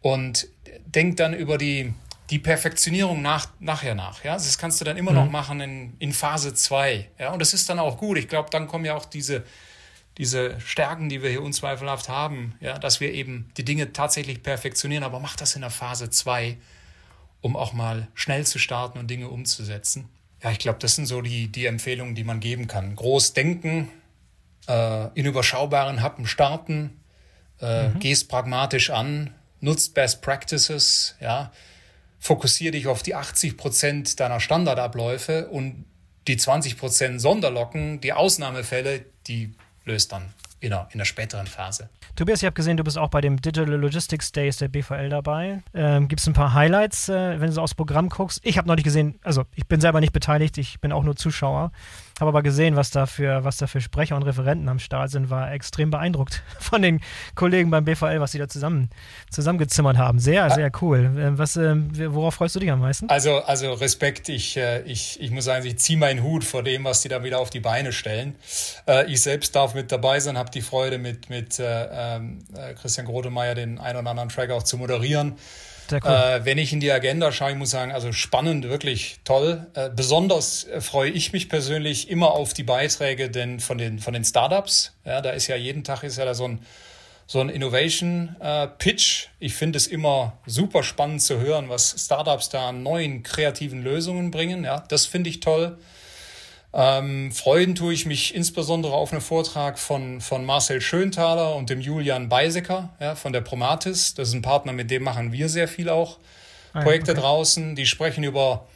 und 0.00 0.46
denk 0.86 1.16
dann 1.16 1.34
über 1.34 1.58
die, 1.58 1.92
die 2.30 2.38
Perfektionierung 2.38 3.22
nach, 3.22 3.48
nachher 3.58 3.94
nach. 3.94 4.24
Ja? 4.24 4.34
Das 4.34 4.58
kannst 4.58 4.80
du 4.80 4.84
dann 4.84 4.96
immer 4.96 5.10
mhm. 5.10 5.16
noch 5.16 5.30
machen 5.30 5.60
in, 5.60 5.96
in 5.98 6.12
Phase 6.12 6.54
2. 6.54 7.08
Ja? 7.18 7.32
Und 7.32 7.40
das 7.40 7.54
ist 7.54 7.68
dann 7.68 7.78
auch 7.78 7.98
gut. 7.98 8.18
Ich 8.18 8.28
glaube, 8.28 8.50
dann 8.50 8.66
kommen 8.66 8.84
ja 8.84 8.94
auch 8.94 9.04
diese, 9.04 9.44
diese 10.18 10.60
Stärken, 10.60 11.08
die 11.08 11.22
wir 11.22 11.30
hier 11.30 11.42
unzweifelhaft 11.42 12.08
haben, 12.08 12.54
ja? 12.60 12.78
dass 12.78 13.00
wir 13.00 13.12
eben 13.12 13.50
die 13.56 13.64
Dinge 13.64 13.92
tatsächlich 13.92 14.42
perfektionieren. 14.42 15.04
Aber 15.04 15.20
mach 15.20 15.36
das 15.36 15.54
in 15.54 15.62
der 15.62 15.70
Phase 15.70 16.10
2, 16.10 16.56
um 17.40 17.56
auch 17.56 17.72
mal 17.72 18.08
schnell 18.14 18.46
zu 18.46 18.58
starten 18.58 18.98
und 18.98 19.08
Dinge 19.08 19.28
umzusetzen. 19.28 20.08
Ja, 20.42 20.50
ich 20.50 20.58
glaube, 20.58 20.78
das 20.78 20.94
sind 20.94 21.06
so 21.06 21.20
die, 21.20 21.48
die 21.48 21.66
Empfehlungen, 21.66 22.14
die 22.14 22.24
man 22.24 22.40
geben 22.40 22.66
kann. 22.66 22.96
Groß 22.96 23.34
denken, 23.34 23.90
äh, 24.68 25.08
in 25.14 25.26
überschaubaren 25.26 26.02
Happen 26.02 26.26
starten, 26.26 27.00
äh, 27.60 27.88
mhm. 27.88 27.98
gehst 27.98 28.28
pragmatisch 28.28 28.90
an, 28.90 29.34
nutzt 29.60 29.94
Best 29.94 30.22
Practices, 30.22 31.16
ja, 31.20 31.52
fokussiere 32.18 32.72
dich 32.72 32.86
auf 32.86 33.02
die 33.02 33.14
80 33.14 33.56
Prozent 33.56 34.20
deiner 34.20 34.40
Standardabläufe 34.40 35.48
und 35.48 35.84
die 36.28 36.36
20 36.36 36.76
Prozent 36.76 37.20
Sonderlocken, 37.20 38.00
die 38.00 38.12
Ausnahmefälle, 38.12 39.04
die 39.26 39.54
löst 39.84 40.12
dann 40.12 40.34
in 40.60 40.70
der, 40.70 40.88
in 40.92 40.98
der 40.98 41.06
späteren 41.06 41.46
Phase. 41.46 41.88
Tobias, 42.16 42.42
ich 42.42 42.46
habe 42.46 42.54
gesehen, 42.54 42.76
du 42.76 42.84
bist 42.84 42.98
auch 42.98 43.08
bei 43.08 43.22
dem 43.22 43.40
Digital 43.40 43.74
Logistics 43.74 44.30
Days 44.32 44.58
der 44.58 44.68
BVL 44.68 45.08
dabei. 45.08 45.62
Ähm, 45.72 46.06
Gibt 46.08 46.20
es 46.20 46.26
ein 46.26 46.34
paar 46.34 46.52
Highlights, 46.52 47.08
äh, 47.08 47.40
wenn 47.40 47.46
du 47.46 47.52
so 47.52 47.62
aufs 47.62 47.74
Programm 47.74 48.10
guckst? 48.10 48.40
Ich 48.44 48.58
habe 48.58 48.68
noch 48.68 48.74
nicht 48.74 48.84
gesehen, 48.84 49.18
also 49.22 49.44
ich 49.54 49.66
bin 49.66 49.80
selber 49.80 50.00
nicht 50.00 50.12
beteiligt, 50.12 50.58
ich 50.58 50.80
bin 50.80 50.92
auch 50.92 51.02
nur 51.02 51.16
Zuschauer. 51.16 51.72
Habe 52.20 52.28
aber 52.28 52.42
gesehen, 52.42 52.76
was 52.76 52.90
da, 52.90 53.06
für, 53.06 53.44
was 53.44 53.56
da 53.56 53.66
für 53.66 53.80
Sprecher 53.80 54.14
und 54.14 54.22
Referenten 54.22 54.68
am 54.68 54.78
Start 54.78 55.10
sind, 55.10 55.30
war 55.30 55.50
extrem 55.52 55.90
beeindruckt 55.90 56.42
von 56.58 56.82
den 56.82 57.00
Kollegen 57.34 57.70
beim 57.70 57.84
BVL, 57.84 58.20
was 58.20 58.32
sie 58.32 58.38
da 58.38 58.48
zusammen, 58.48 58.90
zusammengezimmert 59.30 59.96
haben. 59.96 60.18
Sehr, 60.18 60.44
ah. 60.44 60.50
sehr 60.50 60.70
cool. 60.82 61.10
Ähm, 61.18 61.38
was, 61.38 61.56
ähm, 61.56 61.90
worauf 62.14 62.34
freust 62.34 62.56
du 62.56 62.60
dich 62.60 62.70
am 62.70 62.80
meisten? 62.80 63.08
Also, 63.08 63.38
also 63.38 63.72
Respekt, 63.72 64.28
ich, 64.28 64.56
äh, 64.56 64.82
ich, 64.82 65.20
ich 65.20 65.30
muss 65.30 65.44
sagen, 65.44 65.64
ich 65.64 65.78
ziehe 65.78 65.98
meinen 65.98 66.22
Hut 66.22 66.44
vor 66.44 66.62
dem, 66.62 66.84
was 66.84 67.00
die 67.00 67.08
da 67.08 67.24
wieder 67.24 67.38
auf 67.38 67.50
die 67.50 67.60
Beine 67.60 67.92
stellen. 67.92 68.36
Äh, 68.86 69.10
ich 69.10 69.22
selbst 69.22 69.56
darf 69.56 69.74
mit 69.74 69.90
dabei 69.90 70.20
sein, 70.20 70.36
habe 70.36 70.50
die 70.50 70.62
Freude, 70.62 70.98
mit, 70.98 71.30
mit 71.30 71.58
äh, 71.58 71.88
ähm, 71.90 72.44
Christian 72.80 73.06
Grotemeyer 73.06 73.54
den 73.54 73.78
einen 73.78 73.98
oder 73.98 74.10
anderen 74.10 74.28
Track 74.28 74.50
auch 74.50 74.62
zu 74.62 74.76
moderieren. 74.76 75.36
Cool. 75.92 76.00
Äh, 76.04 76.44
wenn 76.44 76.58
ich 76.58 76.72
in 76.72 76.80
die 76.80 76.90
Agenda 76.90 77.32
schaue, 77.32 77.52
ich 77.52 77.56
muss 77.56 77.70
sagen, 77.70 77.92
also 77.92 78.12
spannend, 78.12 78.68
wirklich 78.68 79.20
toll. 79.24 79.66
Äh, 79.74 79.90
besonders 79.90 80.64
äh, 80.64 80.80
freue 80.80 81.10
ich 81.10 81.32
mich 81.32 81.48
persönlich 81.48 82.10
immer 82.10 82.32
auf 82.32 82.54
die 82.54 82.62
Beiträge 82.62 83.30
denn 83.30 83.60
von 83.60 83.78
den, 83.78 83.98
von 83.98 84.14
den 84.14 84.24
Startups. 84.24 84.94
Ja, 85.04 85.20
da 85.20 85.30
ist 85.30 85.46
ja 85.46 85.56
jeden 85.56 85.84
Tag 85.84 86.02
ist 86.02 86.18
ja 86.18 86.24
da 86.24 86.34
so 86.34 86.46
ein, 86.46 86.60
so 87.26 87.40
ein 87.40 87.48
Innovation-Pitch. 87.48 89.24
Äh, 89.24 89.28
ich 89.38 89.54
finde 89.54 89.76
es 89.76 89.86
immer 89.86 90.38
super 90.46 90.82
spannend 90.82 91.22
zu 91.22 91.38
hören, 91.40 91.68
was 91.68 91.94
Startups 91.98 92.48
da 92.48 92.68
an 92.68 92.82
neuen 92.82 93.22
kreativen 93.22 93.82
Lösungen 93.82 94.30
bringen. 94.30 94.64
Ja, 94.64 94.84
das 94.88 95.06
finde 95.06 95.30
ich 95.30 95.40
toll. 95.40 95.78
Ähm, 96.72 97.32
freuen 97.32 97.74
tue 97.74 97.92
ich 97.92 98.06
mich 98.06 98.34
insbesondere 98.34 98.92
auf 98.92 99.12
einen 99.12 99.20
Vortrag 99.20 99.78
von, 99.78 100.20
von 100.20 100.44
Marcel 100.44 100.80
Schönthaler 100.80 101.56
und 101.56 101.68
dem 101.68 101.80
Julian 101.80 102.28
Beisecker 102.28 102.90
ja, 103.00 103.16
von 103.16 103.32
der 103.32 103.40
Promatis. 103.40 104.14
Das 104.14 104.28
ist 104.28 104.34
ein 104.34 104.42
Partner, 104.42 104.72
mit 104.72 104.90
dem 104.90 105.02
machen 105.02 105.32
wir 105.32 105.48
sehr 105.48 105.66
viel 105.66 105.88
auch 105.88 106.18
ah, 106.72 106.82
Projekte 106.82 107.12
okay. 107.12 107.20
draußen. 107.20 107.74
Die 107.74 107.86
sprechen 107.86 108.22
über 108.22 108.66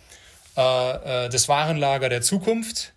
äh, 0.57 1.27
äh, 1.27 1.29
das 1.29 1.49
Warenlager 1.49 2.09
der 2.09 2.23
Zukunft. 2.23 2.95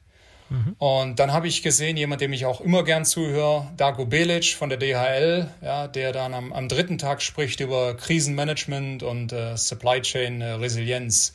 Mhm. 0.50 0.76
Und 0.80 1.20
dann 1.20 1.32
habe 1.32 1.48
ich 1.48 1.62
gesehen, 1.62 1.98
jemand, 1.98 2.22
dem 2.22 2.34
ich 2.34 2.46
auch 2.46 2.62
immer 2.62 2.84
gern 2.84 3.06
zuhöre, 3.06 3.68
Dago 3.78 4.06
Belic 4.06 4.56
von 4.56 4.70
der 4.70 4.80
DHL, 4.80 5.50
ja, 5.62 5.88
der 5.88 6.12
dann 6.12 6.34
am, 6.34 6.54
am 6.54 6.70
dritten 6.70 6.98
Tag 6.98 7.22
spricht 7.22 7.60
über 7.60 7.96
Krisenmanagement 7.96 9.04
und 9.04 9.34
äh, 9.34 9.58
Supply 9.58 10.02
Chain 10.02 10.42
äh, 10.42 10.52
Resilienz 10.52 11.34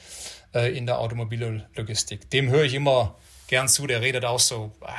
äh, 0.54 0.76
in 0.76 0.86
der 0.86 0.98
Automobillogistik. 0.98 2.30
Dem 2.30 2.48
höre 2.48 2.64
ich 2.64 2.74
immer 2.74 3.16
gern 3.52 3.68
zu, 3.68 3.86
der 3.86 4.00
redet 4.00 4.24
auch 4.24 4.40
so 4.40 4.72
ah, 4.80 4.94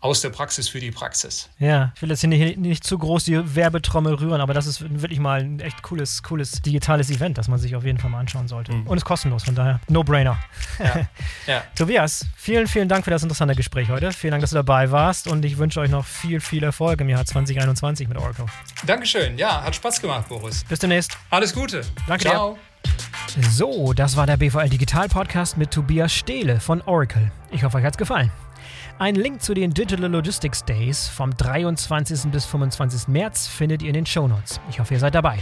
aus 0.00 0.20
der 0.20 0.30
Praxis 0.30 0.68
für 0.68 0.80
die 0.80 0.90
Praxis. 0.90 1.48
Ja, 1.60 1.92
ich 1.94 2.02
will 2.02 2.10
jetzt 2.10 2.18
hier 2.18 2.28
nicht, 2.28 2.58
nicht, 2.58 2.82
zu 2.82 2.98
groß 2.98 3.22
die 3.22 3.54
Werbetrommel 3.54 4.14
rühren, 4.14 4.40
aber 4.40 4.52
das 4.52 4.66
ist 4.66 4.80
wirklich 5.00 5.20
mal 5.20 5.42
ein 5.42 5.60
echt 5.60 5.80
cooles, 5.84 6.24
cooles 6.24 6.60
digitales 6.60 7.08
Event, 7.08 7.38
das 7.38 7.46
man 7.46 7.60
sich 7.60 7.76
auf 7.76 7.84
jeden 7.84 7.98
Fall 7.98 8.10
mal 8.10 8.18
anschauen 8.18 8.48
sollte. 8.48 8.72
Mhm. 8.72 8.88
Und 8.88 8.96
ist 8.96 9.04
kostenlos, 9.04 9.44
von 9.44 9.54
daher 9.54 9.78
No-Brainer. 9.86 10.36
Ja. 10.80 11.08
ja. 11.46 11.64
Tobias, 11.76 12.26
vielen, 12.36 12.66
vielen 12.66 12.88
Dank 12.88 13.04
für 13.04 13.12
das 13.12 13.22
interessante 13.22 13.54
Gespräch 13.54 13.90
heute. 13.90 14.10
Vielen 14.10 14.32
Dank, 14.32 14.40
dass 14.40 14.50
du 14.50 14.56
dabei 14.56 14.90
warst 14.90 15.28
und 15.28 15.44
ich 15.44 15.56
wünsche 15.56 15.78
euch 15.78 15.90
noch 15.90 16.04
viel, 16.04 16.40
viel 16.40 16.64
Erfolg 16.64 17.00
im 17.00 17.10
Jahr 17.10 17.24
2021 17.24 18.08
mit 18.08 18.18
Oracle. 18.18 18.46
Dankeschön, 18.84 19.38
ja, 19.38 19.62
hat 19.62 19.76
Spaß 19.76 20.00
gemacht, 20.00 20.28
Boris. 20.28 20.64
Bis 20.64 20.80
demnächst. 20.80 21.16
Alles 21.30 21.54
Gute. 21.54 21.82
Danke 22.08 22.24
Ciao. 22.24 22.54
dir. 22.54 22.71
So, 23.50 23.92
das 23.94 24.16
war 24.16 24.26
der 24.26 24.36
BVL 24.36 24.68
Digital 24.68 25.08
Podcast 25.08 25.56
mit 25.56 25.70
Tobias 25.70 26.12
Stehle 26.12 26.60
von 26.60 26.82
Oracle. 26.82 27.30
Ich 27.50 27.64
hoffe, 27.64 27.78
euch 27.78 27.84
hat's 27.84 27.96
gefallen. 27.96 28.30
Ein 28.98 29.14
Link 29.14 29.42
zu 29.42 29.54
den 29.54 29.72
Digital 29.72 30.10
Logistics 30.10 30.64
Days 30.64 31.08
vom 31.08 31.34
23. 31.36 32.30
bis 32.30 32.44
25. 32.44 33.08
März 33.08 33.48
findet 33.48 33.82
ihr 33.82 33.88
in 33.88 33.94
den 33.94 34.06
Shownotes. 34.06 34.60
Ich 34.70 34.80
hoffe, 34.80 34.94
ihr 34.94 35.00
seid 35.00 35.14
dabei. 35.14 35.38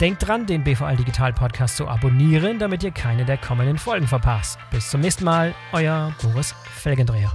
Denkt 0.00 0.26
dran, 0.26 0.44
den 0.46 0.64
BVL 0.64 0.96
Digital 0.96 1.32
Podcast 1.32 1.76
zu 1.76 1.86
abonnieren, 1.86 2.58
damit 2.58 2.82
ihr 2.82 2.90
keine 2.90 3.24
der 3.24 3.36
kommenden 3.36 3.78
Folgen 3.78 4.08
verpasst. 4.08 4.58
Bis 4.72 4.90
zum 4.90 5.00
nächsten 5.00 5.24
Mal, 5.24 5.54
euer 5.72 6.12
Boris 6.20 6.52
Felgendreher. 6.74 7.30